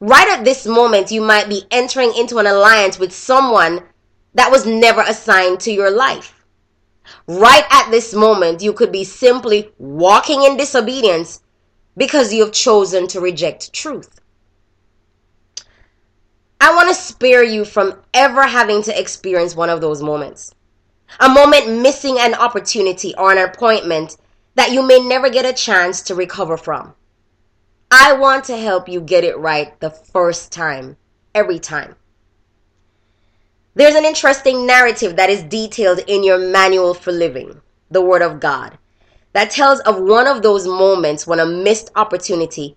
Right 0.00 0.28
at 0.28 0.44
this 0.44 0.66
moment, 0.66 1.10
you 1.10 1.20
might 1.20 1.48
be 1.48 1.64
entering 1.70 2.12
into 2.16 2.38
an 2.38 2.46
alliance 2.46 2.98
with 2.98 3.12
someone 3.12 3.82
that 4.34 4.50
was 4.50 4.66
never 4.66 5.02
assigned 5.02 5.60
to 5.60 5.72
your 5.72 5.90
life. 5.90 6.33
Right 7.26 7.64
at 7.70 7.90
this 7.90 8.14
moment, 8.14 8.62
you 8.62 8.72
could 8.72 8.92
be 8.92 9.04
simply 9.04 9.70
walking 9.78 10.42
in 10.42 10.56
disobedience 10.56 11.40
because 11.96 12.32
you 12.32 12.44
have 12.44 12.52
chosen 12.52 13.06
to 13.08 13.20
reject 13.20 13.72
truth. 13.72 14.20
I 16.60 16.74
want 16.74 16.88
to 16.88 16.94
spare 16.94 17.44
you 17.44 17.64
from 17.64 18.00
ever 18.14 18.42
having 18.42 18.82
to 18.84 18.98
experience 18.98 19.54
one 19.54 19.70
of 19.70 19.80
those 19.80 20.02
moments. 20.02 20.54
A 21.20 21.28
moment 21.28 21.82
missing 21.82 22.16
an 22.18 22.34
opportunity 22.34 23.14
or 23.16 23.30
an 23.30 23.38
appointment 23.38 24.16
that 24.54 24.72
you 24.72 24.82
may 24.82 24.98
never 24.98 25.28
get 25.28 25.44
a 25.44 25.52
chance 25.52 26.00
to 26.02 26.14
recover 26.14 26.56
from. 26.56 26.94
I 27.90 28.14
want 28.14 28.44
to 28.44 28.56
help 28.56 28.88
you 28.88 29.00
get 29.00 29.24
it 29.24 29.38
right 29.38 29.78
the 29.80 29.90
first 29.90 30.52
time, 30.52 30.96
every 31.34 31.58
time. 31.58 31.96
There's 33.76 33.96
an 33.96 34.04
interesting 34.04 34.66
narrative 34.66 35.16
that 35.16 35.30
is 35.30 35.42
detailed 35.42 35.98
in 36.06 36.22
your 36.22 36.38
manual 36.38 36.94
for 36.94 37.10
living, 37.10 37.60
the 37.90 38.00
Word 38.00 38.22
of 38.22 38.38
God, 38.38 38.78
that 39.32 39.50
tells 39.50 39.80
of 39.80 40.00
one 40.00 40.28
of 40.28 40.42
those 40.42 40.64
moments 40.64 41.26
when 41.26 41.40
a 41.40 41.46
missed 41.46 41.90
opportunity 41.96 42.76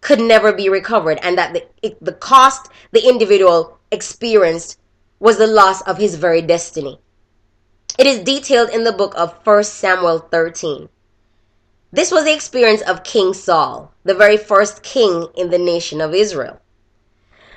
could 0.00 0.20
never 0.20 0.52
be 0.52 0.70
recovered 0.70 1.18
and 1.22 1.36
that 1.36 1.52
the, 1.52 1.66
it, 1.82 2.02
the 2.02 2.12
cost 2.12 2.70
the 2.92 3.06
individual 3.06 3.78
experienced 3.90 4.78
was 5.20 5.36
the 5.36 5.46
loss 5.46 5.82
of 5.82 5.98
his 5.98 6.14
very 6.14 6.40
destiny. 6.40 6.98
It 7.98 8.06
is 8.06 8.20
detailed 8.20 8.70
in 8.70 8.84
the 8.84 8.92
book 8.92 9.12
of 9.18 9.34
1 9.44 9.64
Samuel 9.64 10.20
13. 10.20 10.88
This 11.92 12.10
was 12.10 12.24
the 12.24 12.34
experience 12.34 12.80
of 12.82 13.04
King 13.04 13.34
Saul, 13.34 13.92
the 14.04 14.14
very 14.14 14.38
first 14.38 14.82
king 14.82 15.26
in 15.36 15.50
the 15.50 15.58
nation 15.58 16.00
of 16.00 16.14
Israel. 16.14 16.60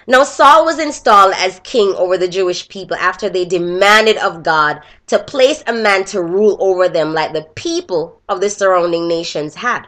Now, 0.08 0.24
Saul 0.24 0.66
was 0.66 0.80
installed 0.80 1.34
as 1.38 1.62
king 1.64 1.94
over 1.96 2.18
the 2.18 2.28
Jewish 2.28 2.68
people 2.68 2.98
after 2.98 3.30
they 3.30 3.46
demanded 3.46 4.18
of 4.18 4.44
God 4.44 4.82
to 5.08 5.20
place 5.20 5.64
a 5.68 5.74
man 5.74 6.06
to 6.06 6.22
rule 6.22 6.58
over 6.60 6.90
them 6.90 7.14
like 7.14 7.34
the 7.34 7.48
people 7.56 8.22
of 8.28 8.42
the 8.42 8.50
surrounding 8.50 9.08
nations 9.08 9.56
had. 9.56 9.86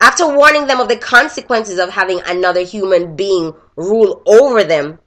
After 0.00 0.26
warning 0.26 0.66
them 0.66 0.80
of 0.80 0.88
the 0.88 0.96
consequences 0.96 1.78
of 1.78 1.90
having 1.90 2.20
another 2.26 2.60
human 2.60 3.16
being 3.16 3.54
rule 3.76 4.22
over 4.26 4.62
them, 4.62 4.98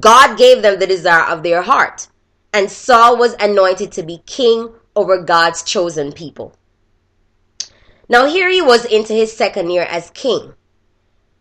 God 0.00 0.36
gave 0.36 0.62
them 0.62 0.80
the 0.80 0.86
desire 0.86 1.24
of 1.24 1.44
their 1.44 1.62
heart, 1.62 2.08
and 2.52 2.68
Saul 2.68 3.16
was 3.16 3.36
anointed 3.38 3.92
to 3.92 4.02
be 4.02 4.22
king 4.26 4.74
over 4.96 5.22
God's 5.22 5.62
chosen 5.62 6.10
people. 6.10 6.56
Now, 8.08 8.26
here 8.26 8.50
he 8.50 8.62
was 8.62 8.84
into 8.84 9.12
his 9.12 9.36
second 9.36 9.70
year 9.70 9.82
as 9.82 10.10
king. 10.10 10.54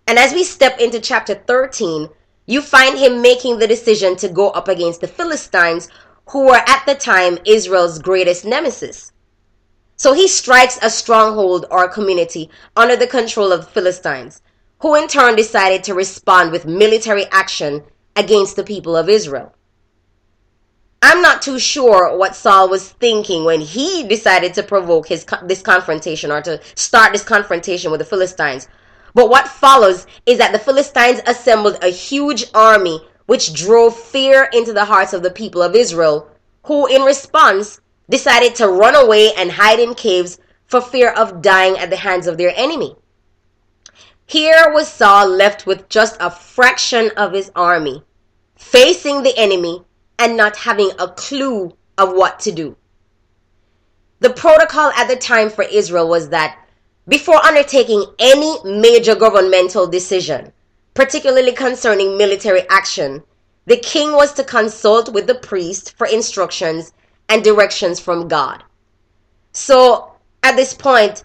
And 0.07 0.19
as 0.19 0.33
we 0.33 0.43
step 0.43 0.79
into 0.79 0.99
chapter 0.99 1.33
13, 1.35 2.09
you 2.45 2.61
find 2.61 2.97
him 2.97 3.21
making 3.21 3.57
the 3.57 3.67
decision 3.67 4.15
to 4.17 4.29
go 4.29 4.49
up 4.51 4.67
against 4.67 5.01
the 5.01 5.07
Philistines, 5.07 5.89
who 6.29 6.45
were 6.45 6.61
at 6.67 6.83
the 6.85 6.95
time 6.95 7.39
Israel's 7.45 7.99
greatest 7.99 8.45
nemesis. 8.45 9.11
So 9.97 10.13
he 10.13 10.27
strikes 10.27 10.77
a 10.81 10.89
stronghold 10.89 11.65
or 11.71 11.85
a 11.85 11.91
community 11.91 12.49
under 12.75 12.95
the 12.95 13.07
control 13.07 13.51
of 13.51 13.61
the 13.61 13.71
Philistines, 13.71 14.41
who 14.79 14.95
in 14.95 15.07
turn 15.07 15.35
decided 15.35 15.83
to 15.85 15.93
respond 15.93 16.51
with 16.51 16.65
military 16.65 17.25
action 17.31 17.83
against 18.15 18.55
the 18.55 18.63
people 18.63 18.95
of 18.95 19.09
Israel. 19.09 19.55
I'm 21.01 21.21
not 21.21 21.41
too 21.41 21.59
sure 21.59 22.17
what 22.17 22.35
Saul 22.35 22.67
was 22.67 22.89
thinking 22.89 23.45
when 23.45 23.61
he 23.61 24.07
decided 24.07 24.53
to 24.55 24.63
provoke 24.63 25.07
his 25.07 25.25
this 25.43 25.61
confrontation 25.61 26.31
or 26.31 26.41
to 26.41 26.59
start 26.73 27.13
this 27.13 27.23
confrontation 27.23 27.91
with 27.91 27.99
the 27.99 28.05
Philistines. 28.05 28.67
But 29.15 29.29
what 29.29 29.47
follows 29.47 30.05
is 30.25 30.37
that 30.37 30.51
the 30.51 30.59
Philistines 30.59 31.21
assembled 31.25 31.79
a 31.81 31.87
huge 31.87 32.45
army 32.53 32.99
which 33.25 33.53
drove 33.53 33.97
fear 33.97 34.49
into 34.53 34.73
the 34.73 34.85
hearts 34.85 35.13
of 35.13 35.23
the 35.23 35.31
people 35.31 35.63
of 35.63 35.73
Israel, 35.73 36.29
who 36.65 36.85
in 36.85 37.01
response 37.01 37.79
decided 38.09 38.53
to 38.55 38.67
run 38.67 38.93
away 38.93 39.33
and 39.33 39.51
hide 39.51 39.79
in 39.79 39.95
caves 39.95 40.37
for 40.67 40.81
fear 40.81 41.11
of 41.11 41.41
dying 41.41 41.77
at 41.77 41.89
the 41.89 41.95
hands 41.95 42.27
of 42.27 42.37
their 42.37 42.53
enemy. 42.55 42.95
Here 44.27 44.71
was 44.73 44.87
Saul 44.87 45.29
left 45.29 45.65
with 45.65 45.87
just 45.87 46.17
a 46.19 46.29
fraction 46.29 47.09
of 47.15 47.31
his 47.31 47.51
army, 47.55 48.03
facing 48.57 49.23
the 49.23 49.37
enemy 49.37 49.83
and 50.19 50.35
not 50.35 50.57
having 50.57 50.91
a 50.99 51.07
clue 51.07 51.75
of 51.97 52.11
what 52.11 52.39
to 52.41 52.51
do. 52.51 52.75
The 54.19 54.31
protocol 54.31 54.91
at 54.91 55.07
the 55.07 55.15
time 55.15 55.49
for 55.49 55.63
Israel 55.63 56.09
was 56.09 56.29
that 56.29 56.64
before 57.07 57.37
undertaking 57.37 58.05
any 58.19 58.57
major 58.63 59.15
governmental 59.15 59.87
decision, 59.87 60.51
particularly 60.93 61.51
concerning 61.51 62.17
military 62.17 62.67
action, 62.69 63.23
the 63.65 63.77
king 63.77 64.13
was 64.13 64.33
to 64.33 64.43
consult 64.43 65.13
with 65.13 65.27
the 65.27 65.35
priest 65.35 65.97
for 65.97 66.07
instructions 66.07 66.93
and 67.29 67.43
directions 67.43 67.99
from 67.99 68.27
God. 68.27 68.63
So 69.51 70.13
at 70.43 70.55
this 70.55 70.73
point, 70.73 71.23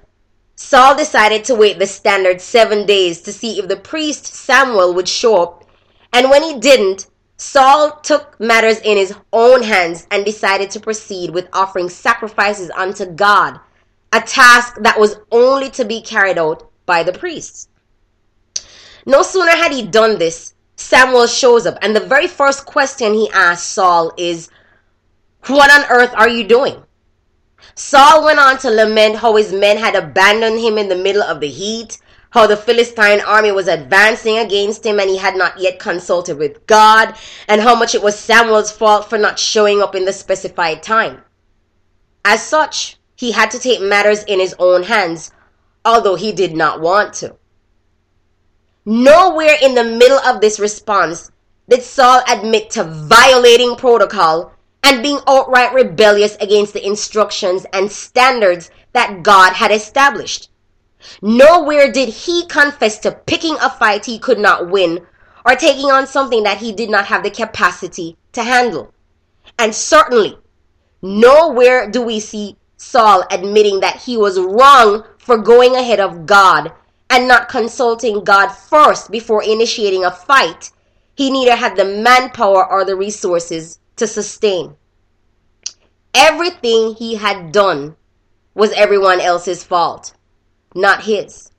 Saul 0.57 0.95
decided 0.97 1.45
to 1.45 1.55
wait 1.55 1.79
the 1.79 1.87
standard 1.87 2.41
seven 2.41 2.85
days 2.85 3.23
to 3.23 3.33
see 3.33 3.59
if 3.59 3.69
the 3.69 3.77
priest 3.77 4.27
Samuel 4.27 4.95
would 4.95 5.09
show 5.09 5.43
up. 5.43 5.65
And 6.13 6.29
when 6.29 6.43
he 6.43 6.59
didn't, 6.59 7.07
Saul 7.39 7.99
took 8.03 8.39
matters 8.39 8.79
in 8.81 8.99
his 8.99 9.15
own 9.33 9.63
hands 9.63 10.07
and 10.11 10.25
decided 10.25 10.71
to 10.73 10.81
proceed 10.81 11.31
with 11.31 11.49
offering 11.55 11.89
sacrifices 11.89 12.71
unto 12.71 13.07
God, 13.07 13.59
a 14.13 14.21
task 14.21 14.77
that 14.81 14.99
was 14.99 15.17
only 15.31 15.71
to 15.71 15.85
be 15.85 16.01
carried 16.01 16.39
out 16.39 16.71
by 16.87 17.03
the 17.03 17.13
priests. 17.13 17.69
No 19.07 19.23
sooner 19.23 19.53
had 19.53 19.73
he 19.73 19.83
done 19.83 20.19
this, 20.19 20.55
Samuel 20.77 21.27
shows 21.27 21.67
up, 21.67 21.79
and 21.83 21.95
the 21.95 22.01
very 22.01 22.27
first 22.27 22.67
question 22.67 23.15
he 23.15 23.31
asks 23.33 23.67
Saul 23.67 24.13
is, 24.17 24.51
What 25.47 25.71
on 25.71 25.91
earth 25.91 26.13
are 26.15 26.29
you 26.29 26.47
doing? 26.47 26.83
Saul 27.75 28.25
went 28.25 28.39
on 28.39 28.59
to 28.59 28.71
lament 28.71 29.17
how 29.17 29.37
his 29.37 29.53
men 29.53 29.77
had 29.77 29.95
abandoned 29.95 30.61
him 30.61 30.79
in 30.79 30.89
the 30.89 30.97
middle 30.97 31.23
of 31.23 31.41
the 31.41 31.49
heat, 31.49 31.99
how 32.31 32.47
the 32.47 32.57
Philistine 32.57 33.21
army 33.21 33.53
was 33.53 33.69
advancing 33.69 34.39
against 34.39 34.85
him 34.85 35.01
and 35.01 35.11
he 35.11 35.17
had 35.17 35.37
not 35.37 35.59
yet 35.59 35.79
consulted 35.79 36.39
with 36.39 36.67
God, 36.67 37.15
and 37.49 37.61
how 37.61 37.75
much 37.75 37.95
it 37.95 38.03
was 38.03 38.19
Samuel's 38.19 38.71
fault 38.71 39.09
for 39.09 39.19
not 39.19 39.39
showing 39.39 39.83
up 39.83 39.95
in 39.95 40.05
the 40.05 40.13
specified 40.13 40.83
time. 40.83 41.23
As 42.25 42.43
such, 42.47 43.00
he 43.21 43.33
had 43.33 43.51
to 43.51 43.59
take 43.59 43.83
matters 43.83 44.25
in 44.25 44.41
his 44.41 44.55
own 44.59 44.83
hands, 44.83 45.31
although 45.85 46.15
he 46.15 46.33
did 46.33 46.57
not 46.57 46.81
want 46.81 47.13
to. 47.13 47.37
Nowhere 48.87 49.57
in 49.61 49.75
the 49.75 49.85
middle 49.85 50.19
of 50.21 50.41
this 50.41 50.59
response 50.59 51.31
did 51.69 51.83
Saul 51.83 52.23
admit 52.27 52.71
to 52.71 52.85
violating 52.85 53.77
protocol 53.77 54.55
and 54.83 55.03
being 55.03 55.19
outright 55.29 55.75
rebellious 55.75 56.35
against 56.41 56.73
the 56.73 56.85
instructions 56.85 57.67
and 57.75 57.93
standards 57.93 58.71
that 58.95 59.23
God 59.23 59.53
had 59.53 59.71
established. 59.71 60.49
Nowhere 61.21 61.93
did 61.93 62.09
he 62.09 62.47
confess 62.47 62.99
to 63.01 63.13
picking 63.13 63.57
a 63.61 63.69
fight 63.69 64.07
he 64.07 64.19
could 64.19 64.39
not 64.39 64.71
win 64.71 65.07
or 65.45 65.57
taking 65.57 65.91
on 65.91 66.07
something 66.07 66.45
that 66.45 66.57
he 66.57 66.73
did 66.73 66.89
not 66.89 67.05
have 67.05 67.23
the 67.23 67.31
capacity 67.31 68.17
to 68.33 68.43
handle. 68.43 68.95
And 69.59 69.75
certainly, 69.75 70.39
nowhere 71.03 71.91
do 71.91 72.01
we 72.01 72.19
see 72.19 72.57
Saul 72.83 73.25
admitting 73.31 73.81
that 73.81 73.97
he 73.97 74.17
was 74.17 74.41
wrong 74.41 75.05
for 75.19 75.37
going 75.37 75.75
ahead 75.75 76.01
of 76.01 76.25
God 76.25 76.73
and 77.11 77.29
not 77.29 77.51
consulting 77.51 78.25
God 78.25 78.49
first 78.49 79.11
before 79.11 79.43
initiating 79.43 80.03
a 80.03 80.11
fight 80.11 80.73
he 81.15 81.31
neither 81.31 81.57
had 81.57 81.77
the 81.77 81.85
manpower 81.85 82.67
or 82.67 82.87
the 82.87 82.97
resources 82.97 83.79
to 83.97 84.07
sustain. 84.07 84.77
Everything 86.15 86.95
he 86.95 87.17
had 87.17 87.53
done 87.53 87.97
was 88.55 88.73
everyone 88.73 89.21
else's 89.21 89.63
fault 89.63 90.15
not 90.75 91.05
his. 91.05 91.51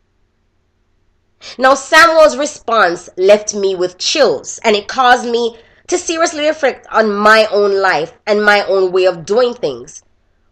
Now, 1.60 1.76
Samuel's 1.76 2.36
response 2.36 3.10
left 3.16 3.54
me 3.54 3.76
with 3.76 4.00
chills 4.00 4.60
and 4.64 4.76
it 4.76 4.88
caused 4.88 5.30
me 5.30 5.60
to 5.88 6.00
seriously 6.00 6.48
reflect 6.48 6.88
on 6.92 7.14
my 7.14 7.46
own 7.52 7.80
life 7.80 8.14
and 8.26 8.44
my 8.44 8.64
own 8.64 8.92
way 8.92 9.06
of 9.06 9.26
doing 9.26 9.54
things, 9.54 10.04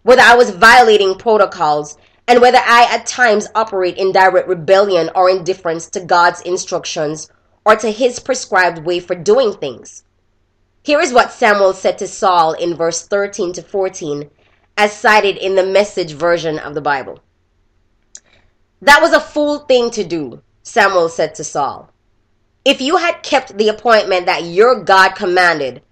whether 0.09 0.23
I 0.23 0.33
was 0.33 0.49
violating 0.49 1.13
protocols 1.13 1.95
and 2.27 2.41
whether 2.41 2.57
I 2.57 2.87
at 2.89 3.05
times 3.05 3.47
operate 3.53 3.95
in 3.95 4.11
direct 4.11 4.47
rebellion 4.47 5.11
or 5.13 5.29
indifference 5.29 5.87
to 5.91 5.99
God's 5.99 6.41
instructions 6.41 7.31
or 7.63 7.75
to 7.75 7.91
his 7.91 8.17
prescribed 8.17 8.83
way 8.83 9.01
for 9.01 9.13
doing 9.13 9.53
things. 9.53 10.03
Here 10.81 10.99
is 10.99 11.13
what 11.13 11.31
Samuel 11.31 11.73
said 11.73 11.99
to 11.99 12.07
Saul 12.07 12.53
in 12.53 12.73
verse 12.73 13.05
13 13.05 13.53
to 13.53 13.61
14, 13.61 14.31
as 14.77 14.93
cited 14.93 15.37
in 15.37 15.53
the 15.53 15.63
message 15.63 16.13
version 16.13 16.57
of 16.57 16.73
the 16.73 16.81
Bible. 16.81 17.19
That 18.81 19.03
was 19.03 19.13
a 19.13 19.19
fool 19.19 19.59
thing 19.59 19.91
to 19.91 20.03
do, 20.03 20.41
Samuel 20.63 21.09
said 21.09 21.35
to 21.35 21.43
Saul. 21.43 21.91
If 22.65 22.81
you 22.81 22.97
had 22.97 23.21
kept 23.21 23.59
the 23.59 23.69
appointment 23.69 24.25
that 24.25 24.45
your 24.45 24.83
God 24.83 25.09
commanded, 25.09 25.83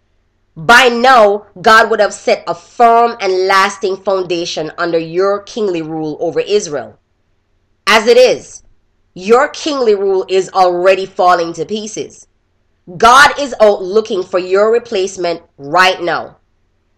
by 0.57 0.89
now 0.89 1.45
God 1.61 1.91
would 1.91 1.99
have 1.99 2.13
set 2.13 2.43
a 2.47 2.55
firm 2.55 3.15
and 3.21 3.45
lasting 3.45 3.97
foundation 3.97 4.71
under 4.79 4.97
your 4.97 5.43
kingly 5.43 5.83
rule 5.83 6.17
over 6.19 6.39
Israel. 6.39 6.97
As 7.85 8.07
it 8.07 8.17
is, 8.17 8.63
your 9.13 9.49
kingly 9.49 9.93
rule 9.93 10.25
is 10.27 10.49
already 10.49 11.05
falling 11.05 11.53
to 11.53 11.65
pieces. 11.65 12.27
God 12.97 13.39
is 13.39 13.53
out 13.61 13.83
looking 13.83 14.23
for 14.23 14.39
your 14.39 14.71
replacement 14.71 15.43
right 15.57 16.01
now. 16.01 16.37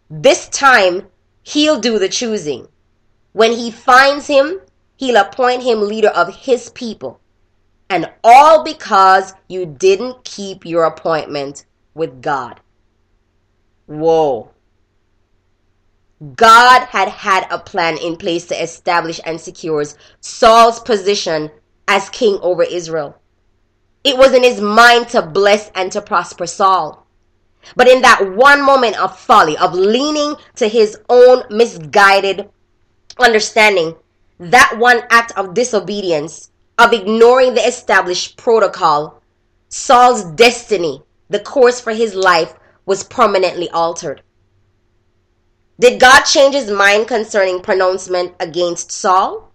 This 0.09 0.47
time, 0.49 1.07
He'll 1.43 1.79
do 1.79 1.99
the 1.99 2.09
choosing. 2.09 2.67
When 3.33 3.51
He 3.51 3.71
finds 3.71 4.27
him, 4.27 4.61
He'll 4.95 5.17
appoint 5.17 5.63
him 5.63 5.81
leader 5.81 6.09
of 6.09 6.33
his 6.33 6.69
people. 6.71 7.19
And 7.89 8.11
all 8.23 8.63
because 8.63 9.33
you 9.47 9.65
didn't 9.65 10.23
keep 10.23 10.65
your 10.65 10.83
appointment 10.83 11.65
with 11.93 12.21
God. 12.21 12.59
Whoa. 13.89 14.51
God 16.35 16.85
had 16.89 17.09
had 17.09 17.47
a 17.49 17.57
plan 17.57 17.97
in 17.97 18.17
place 18.17 18.45
to 18.47 18.63
establish 18.63 19.19
and 19.25 19.41
secure 19.41 19.83
Saul's 20.19 20.79
position 20.79 21.49
as 21.87 22.07
king 22.09 22.37
over 22.43 22.61
Israel. 22.61 23.19
It 24.03 24.15
was 24.15 24.35
in 24.35 24.43
his 24.43 24.61
mind 24.61 25.09
to 25.09 25.23
bless 25.23 25.71
and 25.73 25.91
to 25.93 26.01
prosper 26.01 26.45
Saul. 26.45 27.07
But 27.75 27.87
in 27.87 28.03
that 28.03 28.35
one 28.35 28.63
moment 28.63 29.01
of 29.01 29.19
folly, 29.19 29.57
of 29.57 29.73
leaning 29.73 30.35
to 30.57 30.67
his 30.67 30.95
own 31.09 31.45
misguided 31.49 32.47
understanding, 33.17 33.95
that 34.37 34.75
one 34.77 35.01
act 35.09 35.31
of 35.35 35.55
disobedience, 35.55 36.51
of 36.77 36.93
ignoring 36.93 37.55
the 37.55 37.67
established 37.67 38.37
protocol, 38.37 39.23
Saul's 39.69 40.25
destiny, 40.33 41.01
the 41.31 41.39
course 41.39 41.81
for 41.81 41.91
his 41.91 42.13
life, 42.13 42.53
was 42.85 43.03
permanently 43.03 43.69
altered. 43.69 44.21
Did 45.79 45.99
God 45.99 46.23
change 46.23 46.55
his 46.55 46.69
mind 46.69 47.07
concerning 47.07 47.61
pronouncement 47.61 48.33
against 48.39 48.91
Saul? 48.91 49.51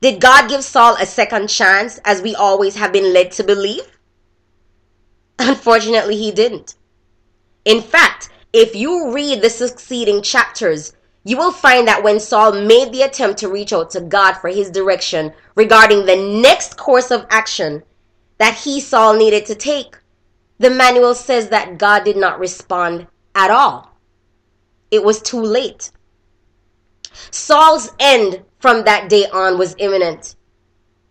Did 0.00 0.20
God 0.20 0.48
give 0.48 0.64
Saul 0.64 0.96
a 0.98 1.06
second 1.06 1.48
chance 1.48 2.00
as 2.04 2.22
we 2.22 2.34
always 2.34 2.74
have 2.74 2.92
been 2.92 3.12
led 3.12 3.30
to 3.32 3.44
believe? 3.44 3.98
Unfortunately, 5.38 6.16
he 6.16 6.32
didn't. 6.32 6.74
In 7.64 7.80
fact, 7.80 8.30
if 8.52 8.74
you 8.74 9.12
read 9.12 9.40
the 9.40 9.50
succeeding 9.50 10.20
chapters, 10.20 10.92
you 11.24 11.36
will 11.36 11.52
find 11.52 11.86
that 11.86 12.02
when 12.02 12.18
Saul 12.18 12.52
made 12.52 12.92
the 12.92 13.02
attempt 13.02 13.38
to 13.38 13.48
reach 13.48 13.72
out 13.72 13.90
to 13.90 14.00
God 14.00 14.34
for 14.34 14.48
his 14.48 14.70
direction 14.70 15.32
regarding 15.54 16.04
the 16.04 16.16
next 16.16 16.76
course 16.76 17.12
of 17.12 17.26
action 17.30 17.84
that 18.38 18.54
he, 18.54 18.80
Saul, 18.80 19.14
needed 19.16 19.46
to 19.46 19.54
take, 19.54 19.96
the 20.62 20.70
manual 20.70 21.12
says 21.12 21.48
that 21.48 21.76
God 21.76 22.04
did 22.04 22.16
not 22.16 22.38
respond 22.38 23.08
at 23.34 23.50
all. 23.50 23.98
It 24.92 25.02
was 25.02 25.20
too 25.20 25.40
late. 25.40 25.90
Saul's 27.32 27.90
end 27.98 28.44
from 28.60 28.84
that 28.84 29.08
day 29.08 29.26
on 29.26 29.58
was 29.58 29.74
imminent. 29.78 30.36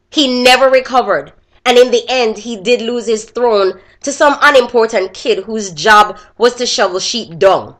He 0.09 0.41
never 0.41 0.69
recovered, 0.69 1.33
And 1.65 1.77
in 1.77 1.91
the 1.91 2.03
end, 2.07 2.37
he 2.37 2.55
did 2.55 2.81
lose 2.81 3.05
his 3.05 3.25
throne 3.25 3.79
to 4.03 4.11
some 4.13 4.37
unimportant 4.41 5.13
kid 5.13 5.43
whose 5.43 5.71
job 5.71 6.17
was 6.37 6.55
to 6.55 6.65
shovel 6.65 6.99
sheep 6.99 7.37
dung. 7.37 7.75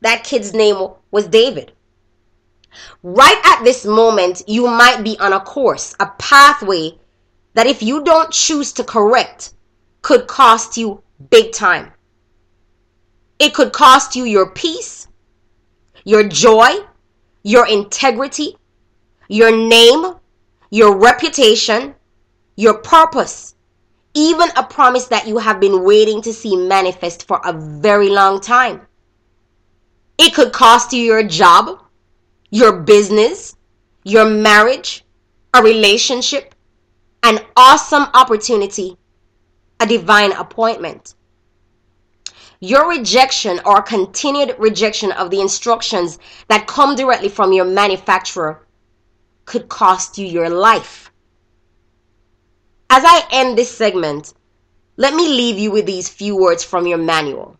That 0.00 0.24
kid's 0.24 0.54
name 0.54 0.88
was 1.10 1.28
David. 1.28 1.72
Right 3.02 3.40
at 3.44 3.64
this 3.64 3.84
moment, 3.84 4.42
you 4.48 4.66
might 4.66 5.04
be 5.04 5.18
on 5.20 5.34
a 5.34 5.40
course, 5.40 5.94
a 6.00 6.06
pathway 6.18 6.98
that 7.52 7.66
if 7.66 7.82
you 7.82 8.02
don't 8.02 8.32
choose 8.32 8.72
to 8.72 8.82
correct, 8.82 9.54
could 10.04 10.26
cost 10.26 10.76
you 10.76 11.02
big 11.30 11.50
time. 11.50 11.90
It 13.38 13.54
could 13.54 13.72
cost 13.72 14.14
you 14.14 14.24
your 14.24 14.50
peace, 14.50 15.08
your 16.04 16.28
joy, 16.28 16.68
your 17.42 17.66
integrity, 17.66 18.56
your 19.28 19.50
name, 19.50 20.14
your 20.70 20.98
reputation, 20.98 21.94
your 22.56 22.74
purpose, 22.74 23.54
even 24.12 24.50
a 24.56 24.62
promise 24.62 25.06
that 25.06 25.26
you 25.26 25.38
have 25.38 25.58
been 25.58 25.82
waiting 25.84 26.20
to 26.20 26.34
see 26.34 26.54
manifest 26.54 27.26
for 27.26 27.40
a 27.42 27.54
very 27.54 28.10
long 28.10 28.42
time. 28.42 28.82
It 30.18 30.34
could 30.34 30.52
cost 30.52 30.92
you 30.92 31.00
your 31.00 31.22
job, 31.26 31.80
your 32.50 32.80
business, 32.82 33.56
your 34.04 34.28
marriage, 34.28 35.02
a 35.54 35.62
relationship, 35.62 36.54
an 37.22 37.38
awesome 37.56 38.06
opportunity, 38.12 38.98
a 39.80 39.86
divine 39.86 40.32
appointment. 40.32 41.14
Your 42.60 42.88
rejection 42.88 43.60
or 43.66 43.82
continued 43.82 44.56
rejection 44.58 45.12
of 45.12 45.30
the 45.30 45.40
instructions 45.40 46.18
that 46.48 46.66
come 46.66 46.96
directly 46.96 47.28
from 47.28 47.52
your 47.52 47.66
manufacturer 47.66 48.66
could 49.44 49.68
cost 49.68 50.18
you 50.18 50.26
your 50.26 50.48
life. 50.48 51.10
As 52.90 53.04
I 53.04 53.26
end 53.30 53.58
this 53.58 53.76
segment, 53.76 54.32
let 54.96 55.14
me 55.14 55.28
leave 55.28 55.58
you 55.58 55.70
with 55.70 55.86
these 55.86 56.08
few 56.08 56.36
words 56.36 56.64
from 56.64 56.86
your 56.86 56.98
manual. 56.98 57.56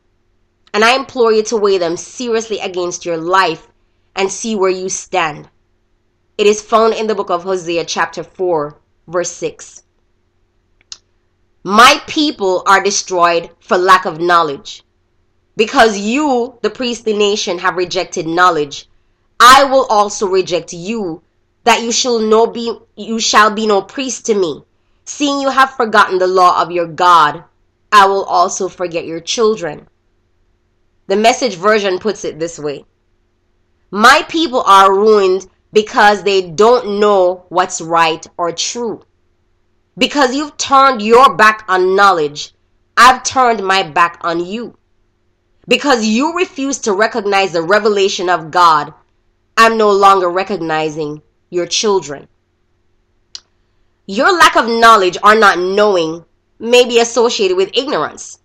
And 0.73 0.85
I 0.85 0.97
implore 0.97 1.33
you 1.33 1.43
to 1.45 1.57
weigh 1.57 1.79
them 1.79 1.97
seriously 1.97 2.59
against 2.61 3.05
your 3.05 3.17
life 3.17 3.69
and 4.17 4.31
see 4.31 4.57
where 4.57 4.71
you 4.71 4.89
stand. 4.89 5.49
It 6.37 6.49
is 6.49 6.61
found 6.61 6.95
in 6.95 7.07
the 7.07 7.15
book 7.15 7.31
of 7.31 7.45
Hosea, 7.45 7.85
chapter 7.85 8.25
4, 8.25 8.77
verse 9.07 9.31
6. 9.31 9.84
My 11.65 12.01
people 12.07 12.63
are 12.67 12.83
destroyed 12.83 13.51
for 13.59 13.77
lack 13.77 14.05
of 14.05 14.21
knowledge. 14.21 14.85
Because 15.57 15.99
you, 15.99 16.59
the 16.63 16.71
priestly 16.71 17.15
nation, 17.15 17.59
have 17.59 17.77
rejected 17.77 18.27
knowledge, 18.27 18.89
I 19.41 19.65
will 19.65 19.87
also 19.87 20.29
reject 20.29 20.73
you, 20.73 21.23
that 21.65 21.83
you 21.83 21.91
shall 21.91 22.19
no 22.19 22.47
be 22.47 22.79
you 22.97 23.19
shall 23.19 23.51
be 23.51 23.67
no 23.67 23.83
priest 23.83 24.27
to 24.27 24.35
me. 24.35 24.63
Seeing 25.05 25.41
you 25.41 25.49
have 25.49 25.71
forgotten 25.71 26.19
the 26.19 26.27
law 26.27 26.63
of 26.63 26.71
your 26.71 26.87
God, 26.87 27.43
I 27.91 28.07
will 28.07 28.25
also 28.25 28.69
forget 28.69 29.07
your 29.07 29.21
children. 29.21 29.89
The 31.07 31.17
message 31.17 31.57
version 31.57 31.99
puts 31.99 32.25
it 32.25 32.39
this 32.39 32.59
way 32.59 32.85
my 33.95 34.25
people 34.29 34.61
are 34.63 34.93
ruined 34.93 35.47
because 35.73 36.25
they 36.25 36.51
don't 36.51 36.99
know 36.99 37.45
what's 37.49 37.81
right 37.81 38.27
or 38.37 38.51
true. 38.51 39.01
Because 39.97 40.35
you've 40.35 40.57
turned 40.57 41.03
your 41.03 41.37
back 41.37 41.65
on 41.69 41.95
knowledge, 41.95 42.53
I've 42.97 43.23
turned 43.23 43.65
my 43.65 43.83
back 43.83 44.21
on 44.23 44.45
you. 44.45 44.77
Because 45.69 46.05
you 46.05 46.37
refuse 46.37 46.79
to 46.81 46.93
recognize 46.93 47.53
the 47.53 47.63
revelation 47.63 48.29
of 48.29 48.51
God, 48.51 48.93
I'm 49.57 49.79
no 49.79 49.93
longer 49.93 50.29
recognizing 50.29 51.23
your 51.49 51.67
children. 51.67 52.29
Your 54.07 54.37
lack 54.37 54.57
of 54.57 54.69
knowledge 54.69 55.17
or 55.23 55.35
not 55.35 55.59
knowing 55.59 56.25
may 56.59 56.85
be 56.85 57.01
associated 57.01 57.57
with 57.57 57.71
ignorance, 57.75 58.39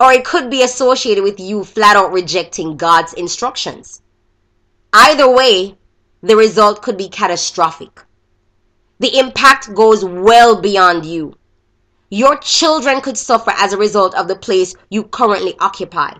or 0.00 0.12
it 0.12 0.24
could 0.24 0.50
be 0.50 0.62
associated 0.62 1.22
with 1.22 1.38
you 1.38 1.64
flat 1.64 1.96
out 1.96 2.12
rejecting 2.12 2.76
God's 2.76 3.12
instructions. 3.12 4.00
Either 4.92 5.30
way, 5.30 5.76
the 6.22 6.36
result 6.36 6.82
could 6.82 6.96
be 6.96 7.08
catastrophic. 7.08 8.00
The 9.00 9.18
impact 9.18 9.74
goes 9.74 10.04
well 10.04 10.60
beyond 10.60 11.04
you. 11.04 11.34
Your 12.10 12.36
children 12.38 13.00
could 13.00 13.18
suffer 13.18 13.52
as 13.56 13.72
a 13.72 13.78
result 13.78 14.14
of 14.14 14.28
the 14.28 14.36
place 14.36 14.74
you 14.90 15.04
currently 15.04 15.54
occupy. 15.60 16.14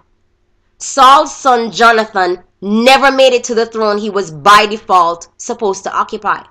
Saul's 0.78 1.34
son 1.34 1.70
Jonathan 1.72 2.42
never 2.60 3.10
made 3.10 3.32
it 3.32 3.44
to 3.44 3.54
the 3.54 3.66
throne 3.66 3.98
he 3.98 4.10
was 4.10 4.30
by 4.30 4.66
default 4.66 5.28
supposed 5.38 5.84
to 5.84 5.96
occupy. 5.96 6.42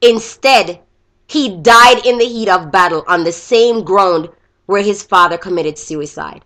Instead, 0.00 0.80
he 1.26 1.56
died 1.56 2.04
in 2.04 2.18
the 2.18 2.26
heat 2.26 2.48
of 2.48 2.70
battle 2.70 3.04
on 3.06 3.24
the 3.24 3.32
same 3.32 3.84
ground 3.84 4.28
where 4.66 4.82
his 4.82 5.02
father 5.02 5.38
committed 5.38 5.78
suicide. 5.78 6.44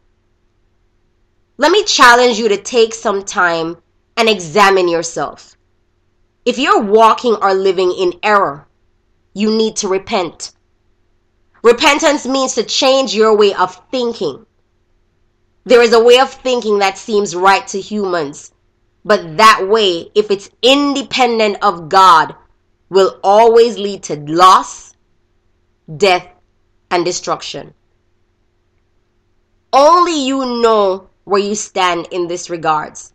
Let 1.57 1.73
me 1.73 1.83
challenge 1.85 2.39
you 2.39 2.49
to 2.49 2.57
take 2.57 2.95
some 2.95 3.25
time 3.25 3.77
and 4.17 4.29
examine 4.29 4.89
yourself. 4.89 5.57
If 6.45 6.59
you're 6.59 6.81
walking 6.81 7.35
or 7.35 7.53
living 7.53 7.93
in 7.93 8.15
error, 8.23 8.68
you 9.39 9.57
need 9.57 9.77
to 9.77 9.89
repent. 9.89 10.53
Repentance 11.63 12.27
means 12.27 12.55
to 12.55 12.65
change 12.65 13.15
your 13.15 13.37
way 13.37 13.55
of 13.55 13.81
thinking. 13.91 14.45
There 15.65 15.83
is 15.83 15.93
a 15.93 16.03
way 16.03 16.19
of 16.19 16.33
thinking 16.33 16.79
that 16.81 16.99
seems 16.99 17.37
right 17.37 17.67
to 17.69 17.81
humans, 17.81 18.53
but 19.05 19.37
that 19.37 19.69
way, 19.69 20.11
if 20.15 20.31
it's 20.31 20.51
independent 20.61 21.59
of 21.63 21.89
God, 21.89 22.35
will 22.89 23.21
always 23.23 23.79
lead 23.79 24.03
to 24.05 24.17
loss, 24.17 24.95
death, 25.95 26.27
and 26.91 27.05
destruction. 27.05 27.75
Only 29.73 30.27
you 30.27 30.63
know 30.63 31.11
where 31.25 31.41
you 31.41 31.55
stand 31.55 32.09
in 32.11 32.27
this 32.27 32.49
regards. 32.51 33.13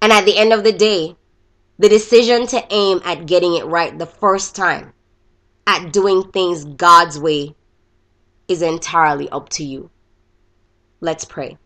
And 0.00 0.10
at 0.12 0.24
the 0.24 0.36
end 0.36 0.52
of 0.52 0.64
the 0.64 0.72
day, 0.72 1.16
the 1.78 1.88
decision 1.88 2.46
to 2.48 2.64
aim 2.70 3.00
at 3.04 3.26
getting 3.26 3.54
it 3.54 3.66
right 3.66 3.96
the 3.96 4.06
first 4.06 4.56
time, 4.56 4.92
at 5.66 5.92
doing 5.92 6.30
things 6.30 6.64
God's 6.64 7.18
way, 7.18 7.54
is 8.48 8.62
entirely 8.62 9.28
up 9.30 9.48
to 9.50 9.64
you. 9.64 9.90
Let's 11.00 11.24
pray. 11.24 11.58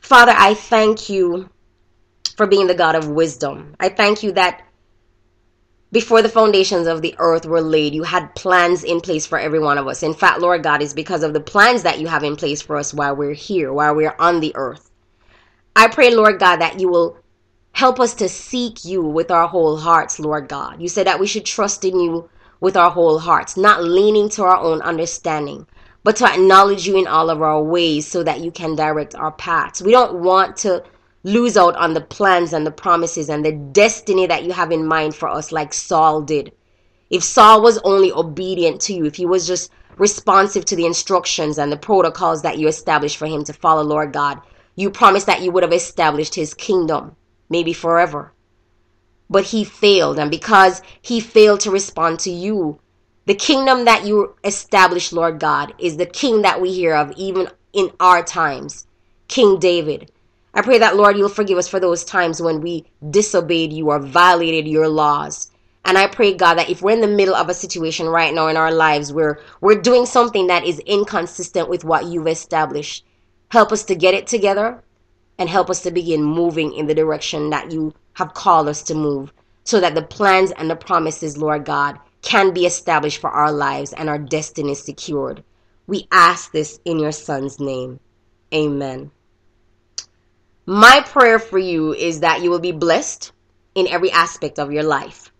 Father, 0.00 0.32
I 0.36 0.54
thank 0.54 1.08
you 1.08 1.48
for 2.36 2.46
being 2.46 2.66
the 2.66 2.74
God 2.74 2.94
of 2.94 3.08
wisdom. 3.08 3.74
I 3.80 3.88
thank 3.88 4.22
you 4.22 4.32
that 4.32 4.62
before 5.92 6.20
the 6.20 6.28
foundations 6.28 6.86
of 6.86 7.00
the 7.00 7.14
earth 7.18 7.46
were 7.46 7.60
laid, 7.60 7.94
you 7.94 8.02
had 8.02 8.34
plans 8.34 8.84
in 8.84 9.00
place 9.00 9.24
for 9.24 9.38
every 9.38 9.58
one 9.58 9.78
of 9.78 9.86
us. 9.86 10.02
In 10.02 10.14
fact, 10.14 10.40
Lord 10.40 10.62
God, 10.62 10.82
it's 10.82 10.92
because 10.92 11.22
of 11.22 11.32
the 11.32 11.40
plans 11.40 11.82
that 11.84 12.00
you 12.00 12.06
have 12.06 12.24
in 12.24 12.36
place 12.36 12.60
for 12.60 12.76
us 12.76 12.92
while 12.92 13.16
we're 13.16 13.32
here, 13.32 13.72
while 13.72 13.94
we're 13.94 14.16
on 14.18 14.40
the 14.40 14.52
earth. 14.56 14.90
I 15.74 15.88
pray, 15.88 16.14
Lord 16.14 16.38
God, 16.38 16.56
that 16.56 16.80
you 16.80 16.88
will 16.88 17.18
help 17.72 18.00
us 18.00 18.14
to 18.14 18.28
seek 18.28 18.84
you 18.84 19.02
with 19.02 19.30
our 19.30 19.46
whole 19.46 19.76
hearts, 19.76 20.18
Lord 20.18 20.48
God. 20.48 20.80
You 20.80 20.88
said 20.88 21.06
that 21.06 21.20
we 21.20 21.26
should 21.26 21.44
trust 21.44 21.84
in 21.84 22.00
you 22.00 22.28
with 22.60 22.76
our 22.76 22.90
whole 22.90 23.18
hearts, 23.18 23.56
not 23.56 23.84
leaning 23.84 24.28
to 24.30 24.42
our 24.44 24.58
own 24.58 24.80
understanding, 24.82 25.66
but 26.02 26.16
to 26.16 26.26
acknowledge 26.26 26.86
you 26.86 26.96
in 26.96 27.06
all 27.06 27.30
of 27.30 27.42
our 27.42 27.62
ways 27.62 28.06
so 28.06 28.22
that 28.22 28.40
you 28.40 28.50
can 28.50 28.76
direct 28.76 29.14
our 29.14 29.32
paths. 29.32 29.82
We 29.82 29.92
don't 29.92 30.22
want 30.22 30.56
to 30.58 30.84
lose 31.24 31.56
out 31.56 31.74
on 31.76 31.92
the 31.92 32.00
plans 32.00 32.52
and 32.52 32.64
the 32.64 32.70
promises 32.70 33.28
and 33.28 33.44
the 33.44 33.52
destiny 33.52 34.26
that 34.26 34.44
you 34.44 34.52
have 34.52 34.70
in 34.70 34.86
mind 34.86 35.14
for 35.14 35.28
us, 35.28 35.50
like 35.50 35.74
Saul 35.74 36.22
did. 36.22 36.52
If 37.10 37.24
Saul 37.24 37.62
was 37.62 37.78
only 37.78 38.12
obedient 38.12 38.80
to 38.82 38.94
you, 38.94 39.04
if 39.06 39.16
he 39.16 39.26
was 39.26 39.46
just 39.46 39.70
responsive 39.96 40.64
to 40.66 40.76
the 40.76 40.86
instructions 40.86 41.58
and 41.58 41.72
the 41.72 41.76
protocols 41.76 42.42
that 42.42 42.58
you 42.58 42.68
established 42.68 43.16
for 43.16 43.26
him 43.26 43.42
to 43.44 43.52
follow, 43.52 43.82
Lord 43.82 44.12
God, 44.12 44.40
you 44.76 44.90
promised 44.90 45.26
that 45.26 45.42
you 45.42 45.50
would 45.50 45.62
have 45.62 45.72
established 45.72 46.34
his 46.34 46.54
kingdom, 46.54 47.16
maybe 47.48 47.72
forever. 47.72 48.32
But 49.28 49.44
he 49.44 49.64
failed, 49.64 50.18
and 50.18 50.30
because 50.30 50.82
he 51.02 51.20
failed 51.20 51.60
to 51.60 51.70
respond 51.70 52.20
to 52.20 52.30
you, 52.30 52.78
the 53.26 53.34
kingdom 53.34 53.84
that 53.86 54.06
you 54.06 54.36
established, 54.44 55.12
Lord 55.12 55.40
God, 55.40 55.74
is 55.78 55.96
the 55.96 56.06
king 56.06 56.42
that 56.42 56.60
we 56.60 56.72
hear 56.72 56.94
of 56.94 57.12
even 57.16 57.48
in 57.72 57.90
our 57.98 58.22
times, 58.22 58.86
King 59.28 59.58
David. 59.58 60.12
I 60.54 60.62
pray 60.62 60.78
that, 60.78 60.96
Lord, 60.96 61.16
you'll 61.16 61.28
forgive 61.28 61.58
us 61.58 61.68
for 61.68 61.80
those 61.80 62.04
times 62.04 62.40
when 62.40 62.60
we 62.60 62.86
disobeyed 63.10 63.72
you 63.72 63.90
or 63.90 63.98
violated 63.98 64.68
your 64.68 64.88
laws. 64.88 65.50
And 65.84 65.98
I 65.98 66.06
pray, 66.06 66.34
God, 66.34 66.54
that 66.54 66.70
if 66.70 66.82
we're 66.82 66.92
in 66.92 67.00
the 67.00 67.08
middle 67.08 67.34
of 67.34 67.48
a 67.48 67.54
situation 67.54 68.06
right 68.06 68.32
now 68.32 68.48
in 68.48 68.56
our 68.56 68.72
lives 68.72 69.12
where 69.12 69.40
we're 69.60 69.80
doing 69.80 70.06
something 70.06 70.46
that 70.46 70.64
is 70.64 70.78
inconsistent 70.80 71.68
with 71.68 71.84
what 71.84 72.06
you've 72.06 72.28
established, 72.28 73.04
Help 73.50 73.72
us 73.72 73.84
to 73.84 73.94
get 73.94 74.14
it 74.14 74.26
together 74.26 74.82
and 75.38 75.48
help 75.48 75.70
us 75.70 75.82
to 75.82 75.90
begin 75.90 76.22
moving 76.22 76.72
in 76.72 76.86
the 76.86 76.94
direction 76.94 77.50
that 77.50 77.70
you 77.70 77.94
have 78.14 78.34
called 78.34 78.68
us 78.68 78.82
to 78.84 78.94
move 78.94 79.32
so 79.64 79.80
that 79.80 79.94
the 79.94 80.02
plans 80.02 80.52
and 80.52 80.70
the 80.70 80.76
promises, 80.76 81.36
Lord 81.36 81.64
God, 81.64 81.98
can 82.22 82.52
be 82.52 82.66
established 82.66 83.20
for 83.20 83.30
our 83.30 83.52
lives 83.52 83.92
and 83.92 84.08
our 84.08 84.18
destiny 84.18 84.74
secured. 84.74 85.42
We 85.86 86.08
ask 86.10 86.52
this 86.52 86.80
in 86.84 86.98
your 86.98 87.12
Son's 87.12 87.60
name. 87.60 88.00
Amen. 88.54 89.10
My 90.64 91.00
prayer 91.06 91.38
for 91.38 91.58
you 91.58 91.94
is 91.94 92.20
that 92.20 92.42
you 92.42 92.50
will 92.50 92.58
be 92.58 92.72
blessed 92.72 93.32
in 93.74 93.86
every 93.86 94.10
aspect 94.10 94.58
of 94.58 94.72
your 94.72 94.82
life. 94.82 95.30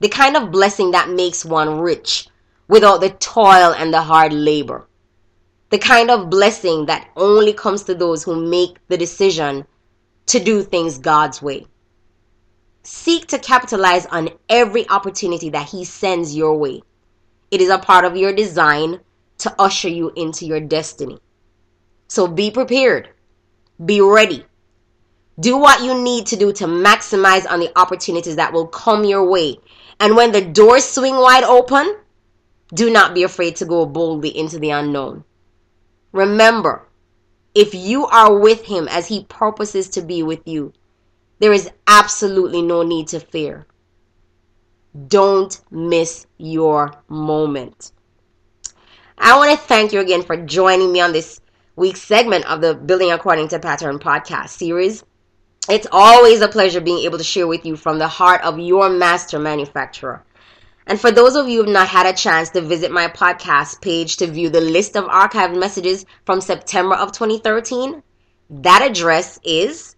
The 0.00 0.08
kind 0.08 0.36
of 0.36 0.50
blessing 0.50 0.90
that 0.90 1.08
makes 1.08 1.44
one 1.44 1.78
rich 1.80 2.28
without 2.68 3.00
the 3.00 3.10
toil 3.10 3.74
and 3.76 3.92
the 3.92 4.02
hard 4.02 4.32
labor. 4.32 4.86
The 5.70 5.78
kind 5.78 6.10
of 6.10 6.30
blessing 6.30 6.86
that 6.86 7.08
only 7.16 7.52
comes 7.52 7.84
to 7.84 7.94
those 7.94 8.24
who 8.24 8.48
make 8.48 8.76
the 8.88 8.98
decision 8.98 9.66
to 10.26 10.40
do 10.40 10.62
things 10.62 10.98
God's 10.98 11.40
way. 11.40 11.66
Seek 12.82 13.26
to 13.28 13.38
capitalize 13.38 14.06
on 14.06 14.30
every 14.48 14.88
opportunity 14.88 15.50
that 15.50 15.68
He 15.68 15.84
sends 15.84 16.36
your 16.36 16.56
way. 16.56 16.82
It 17.50 17.60
is 17.60 17.68
a 17.68 17.78
part 17.78 18.04
of 18.04 18.16
your 18.16 18.32
design 18.32 19.00
to 19.38 19.54
usher 19.58 19.88
you 19.88 20.12
into 20.16 20.44
your 20.44 20.60
destiny. 20.60 21.18
So 22.08 22.26
be 22.26 22.50
prepared. 22.50 23.08
Be 23.84 24.00
ready. 24.00 24.44
Do 25.38 25.56
what 25.56 25.82
you 25.82 26.02
need 26.02 26.26
to 26.26 26.36
do 26.36 26.52
to 26.52 26.64
maximize 26.66 27.48
on 27.48 27.60
the 27.60 27.72
opportunities 27.78 28.36
that 28.36 28.52
will 28.52 28.66
come 28.66 29.04
your 29.04 29.28
way. 29.28 29.58
And 30.00 30.16
when 30.16 30.32
the 30.32 30.42
doors 30.42 30.84
swing 30.84 31.14
wide 31.14 31.44
open, 31.44 31.96
do 32.74 32.90
not 32.90 33.14
be 33.14 33.22
afraid 33.22 33.56
to 33.56 33.64
go 33.64 33.86
boldly 33.86 34.36
into 34.36 34.58
the 34.58 34.70
unknown. 34.70 35.24
Remember, 36.12 36.88
if 37.54 37.74
you 37.74 38.06
are 38.06 38.38
with 38.38 38.64
Him 38.64 38.88
as 38.88 39.08
He 39.08 39.24
purposes 39.24 39.88
to 39.90 40.02
be 40.02 40.22
with 40.22 40.46
you, 40.46 40.72
there 41.38 41.52
is 41.52 41.70
absolutely 41.86 42.62
no 42.62 42.82
need 42.82 43.08
to 43.08 43.20
fear. 43.20 43.66
Don't 45.08 45.60
miss 45.70 46.26
your 46.36 46.92
moment. 47.08 47.92
I 49.16 49.36
want 49.36 49.50
to 49.52 49.56
thank 49.56 49.92
you 49.92 50.00
again 50.00 50.22
for 50.22 50.36
joining 50.36 50.92
me 50.92 51.00
on 51.00 51.12
this 51.12 51.40
week's 51.76 52.02
segment 52.02 52.50
of 52.50 52.60
the 52.60 52.74
Building 52.74 53.12
According 53.12 53.48
to 53.48 53.58
Pattern 53.58 53.98
podcast 53.98 54.50
series. 54.50 55.04
It's 55.68 55.86
always 55.92 56.40
a 56.40 56.48
pleasure 56.48 56.80
being 56.80 57.04
able 57.04 57.18
to 57.18 57.24
share 57.24 57.46
with 57.46 57.64
you 57.64 57.76
from 57.76 57.98
the 57.98 58.08
heart 58.08 58.42
of 58.42 58.58
your 58.58 58.88
master 58.90 59.38
manufacturer. 59.38 60.24
And 60.90 61.00
for 61.00 61.10
those 61.12 61.36
of 61.36 61.48
you 61.48 61.58
who 61.58 61.66
have 61.66 61.72
not 61.72 61.86
had 61.86 62.06
a 62.06 62.12
chance 62.12 62.50
to 62.50 62.60
visit 62.60 62.90
my 62.90 63.06
podcast 63.06 63.80
page 63.80 64.16
to 64.16 64.26
view 64.26 64.50
the 64.50 64.60
list 64.60 64.96
of 64.96 65.04
archived 65.04 65.56
messages 65.56 66.04
from 66.26 66.40
September 66.40 66.96
of 66.96 67.12
2013, 67.12 68.02
that 68.50 68.82
address 68.82 69.38
is 69.44 69.94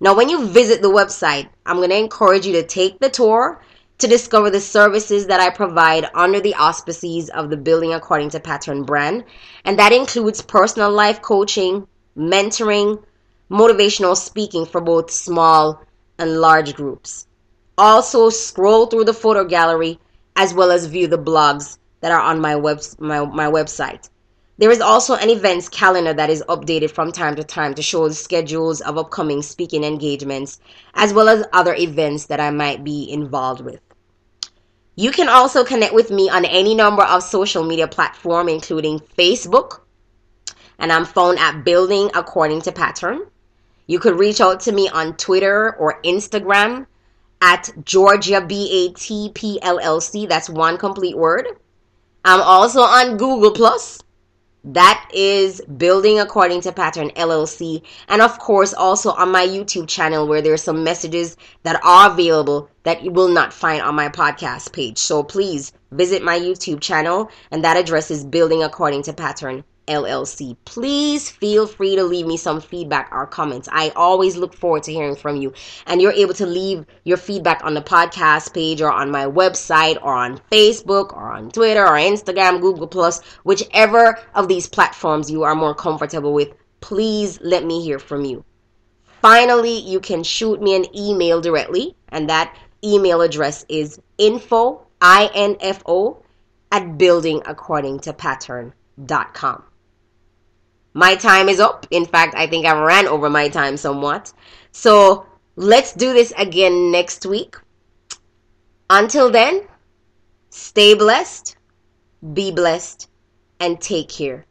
Now, 0.00 0.14
when 0.14 0.28
you 0.28 0.46
visit 0.46 0.80
the 0.80 0.90
website, 0.90 1.48
I'm 1.66 1.78
going 1.78 1.90
to 1.90 1.96
encourage 1.98 2.46
you 2.46 2.52
to 2.52 2.62
take 2.62 3.00
the 3.00 3.10
tour 3.10 3.60
to 3.98 4.06
discover 4.06 4.48
the 4.48 4.60
services 4.60 5.26
that 5.26 5.40
I 5.40 5.50
provide 5.50 6.08
under 6.14 6.38
the 6.38 6.54
auspices 6.54 7.30
of 7.30 7.50
the 7.50 7.56
Building 7.56 7.92
According 7.92 8.30
to 8.30 8.40
Pattern 8.40 8.84
brand. 8.84 9.24
And 9.64 9.78
that 9.78 9.92
includes 9.92 10.40
personal 10.40 10.92
life 10.92 11.20
coaching, 11.20 11.86
mentoring, 12.16 13.02
motivational 13.50 14.16
speaking 14.16 14.66
for 14.66 14.80
both 14.80 15.10
small 15.10 15.82
and 16.18 16.40
large 16.40 16.74
groups. 16.74 17.26
Also, 17.76 18.30
scroll 18.30 18.86
through 18.86 19.04
the 19.04 19.14
photo 19.14 19.44
gallery 19.44 19.98
as 20.36 20.54
well 20.54 20.70
as 20.70 20.86
view 20.86 21.08
the 21.08 21.18
blogs 21.18 21.78
that 22.00 22.12
are 22.12 22.20
on 22.20 22.40
my, 22.40 22.54
web, 22.54 22.80
my, 23.00 23.24
my 23.24 23.50
website. 23.50 24.08
There 24.58 24.72
is 24.72 24.80
also 24.80 25.14
an 25.14 25.30
events 25.30 25.68
calendar 25.68 26.12
that 26.12 26.30
is 26.30 26.42
updated 26.48 26.90
from 26.90 27.12
time 27.12 27.36
to 27.36 27.44
time 27.44 27.74
to 27.74 27.82
show 27.82 28.08
the 28.08 28.14
schedules 28.14 28.80
of 28.80 28.98
upcoming 28.98 29.40
speaking 29.40 29.84
engagements 29.84 30.58
as 30.94 31.14
well 31.14 31.28
as 31.28 31.46
other 31.52 31.74
events 31.74 32.26
that 32.26 32.40
I 32.40 32.50
might 32.50 32.82
be 32.82 33.08
involved 33.08 33.60
with. 33.60 33.80
You 34.96 35.12
can 35.12 35.28
also 35.28 35.64
connect 35.64 35.94
with 35.94 36.10
me 36.10 36.28
on 36.28 36.44
any 36.44 36.74
number 36.74 37.04
of 37.04 37.22
social 37.22 37.62
media 37.62 37.86
platforms, 37.86 38.50
including 38.50 38.98
Facebook, 38.98 39.82
and 40.76 40.90
I'm 40.90 41.04
found 41.04 41.38
at 41.38 41.64
Building 41.64 42.10
According 42.14 42.62
to 42.62 42.72
Pattern. 42.72 43.20
You 43.86 44.00
could 44.00 44.18
reach 44.18 44.40
out 44.40 44.58
to 44.62 44.72
me 44.72 44.88
on 44.88 45.16
Twitter 45.16 45.76
or 45.76 46.02
Instagram 46.02 46.86
at 47.40 47.70
Georgia 47.84 48.40
B 48.40 48.88
A 48.88 48.92
T 48.98 49.30
P 49.32 49.60
L 49.62 49.78
L 49.78 50.00
C. 50.00 50.26
That's 50.26 50.50
one 50.50 50.78
complete 50.78 51.16
word. 51.16 51.46
I'm 52.24 52.42
also 52.42 52.80
on 52.80 53.18
Google 53.18 53.52
Plus. 53.52 54.00
That 54.64 55.08
is 55.14 55.60
Building 55.76 56.18
According 56.18 56.62
to 56.62 56.72
Pattern 56.72 57.10
LLC. 57.10 57.82
And 58.08 58.20
of 58.20 58.38
course, 58.38 58.74
also 58.74 59.12
on 59.12 59.30
my 59.30 59.46
YouTube 59.46 59.88
channel 59.88 60.26
where 60.26 60.42
there's 60.42 60.62
some 60.62 60.82
messages 60.82 61.36
that 61.62 61.80
are 61.84 62.10
available 62.10 62.68
that 62.82 63.02
you 63.02 63.10
will 63.10 63.28
not 63.28 63.52
find 63.52 63.82
on 63.82 63.94
my 63.94 64.08
podcast 64.08 64.72
page. 64.72 64.98
So 64.98 65.22
please 65.22 65.72
visit 65.92 66.22
my 66.22 66.38
YouTube 66.38 66.80
channel, 66.80 67.30
and 67.50 67.64
that 67.64 67.76
address 67.76 68.10
is 68.10 68.24
Building 68.24 68.62
According 68.62 69.04
to 69.04 69.12
Pattern 69.12 69.64
LLC. 69.88 70.56
Please 70.64 71.28
feel 71.28 71.66
free 71.66 71.96
to 71.96 72.04
leave 72.04 72.26
me 72.26 72.36
some 72.36 72.60
feedback 72.60 73.08
or 73.10 73.26
comments. 73.26 73.68
I 73.72 73.90
always 73.96 74.36
look 74.36 74.54
forward 74.54 74.84
to 74.84 74.92
hearing 74.92 75.16
from 75.16 75.36
you. 75.36 75.52
And 75.86 76.00
you're 76.00 76.12
able 76.12 76.34
to 76.34 76.46
leave 76.46 76.86
your 77.04 77.16
feedback 77.16 77.64
on 77.64 77.74
the 77.74 77.82
podcast 77.82 78.54
page 78.54 78.80
or 78.80 78.92
on 78.92 79.10
my 79.10 79.24
website 79.24 79.98
or 80.02 80.14
on 80.14 80.38
Facebook 80.52 81.12
or 81.12 81.32
on 81.32 81.50
Twitter 81.50 81.84
or 81.84 81.96
Instagram, 81.96 82.60
Google 82.60 82.86
Plus, 82.86 83.20
whichever 83.42 84.16
of 84.34 84.46
these 84.46 84.68
platforms 84.68 85.30
you 85.30 85.42
are 85.42 85.56
more 85.56 85.74
comfortable 85.74 86.32
with. 86.32 86.52
Please 86.80 87.40
let 87.40 87.64
me 87.64 87.82
hear 87.82 87.98
from 87.98 88.24
you. 88.24 88.44
Finally, 89.20 89.80
you 89.80 89.98
can 89.98 90.22
shoot 90.22 90.62
me 90.62 90.76
an 90.76 90.84
email 90.96 91.40
directly, 91.40 91.96
and 92.10 92.30
that 92.30 92.56
email 92.84 93.20
address 93.20 93.64
is 93.68 94.00
info, 94.16 94.86
I-N-F-O, 95.00 96.22
at 96.70 96.84
buildingaccordingtopattern.com. 96.98 99.62
My 100.94 101.14
time 101.14 101.48
is 101.48 101.60
up. 101.60 101.86
In 101.90 102.04
fact, 102.04 102.34
I 102.36 102.46
think 102.46 102.66
I 102.66 102.78
ran 102.80 103.06
over 103.06 103.30
my 103.30 103.48
time 103.48 103.76
somewhat. 103.76 104.32
So 104.72 105.26
let's 105.56 105.92
do 105.92 106.12
this 106.12 106.32
again 106.36 106.90
next 106.90 107.26
week. 107.26 107.56
Until 108.90 109.30
then, 109.30 109.66
stay 110.50 110.94
blessed, 110.94 111.56
be 112.32 112.50
blessed, 112.50 113.08
and 113.60 113.80
take 113.80 114.08
care. 114.08 114.46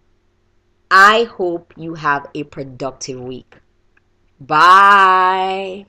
I 0.91 1.23
hope 1.23 1.73
you 1.75 1.95
have 1.95 2.27
a 2.33 2.43
productive 2.43 3.19
week. 3.19 3.57
Bye. 4.39 5.87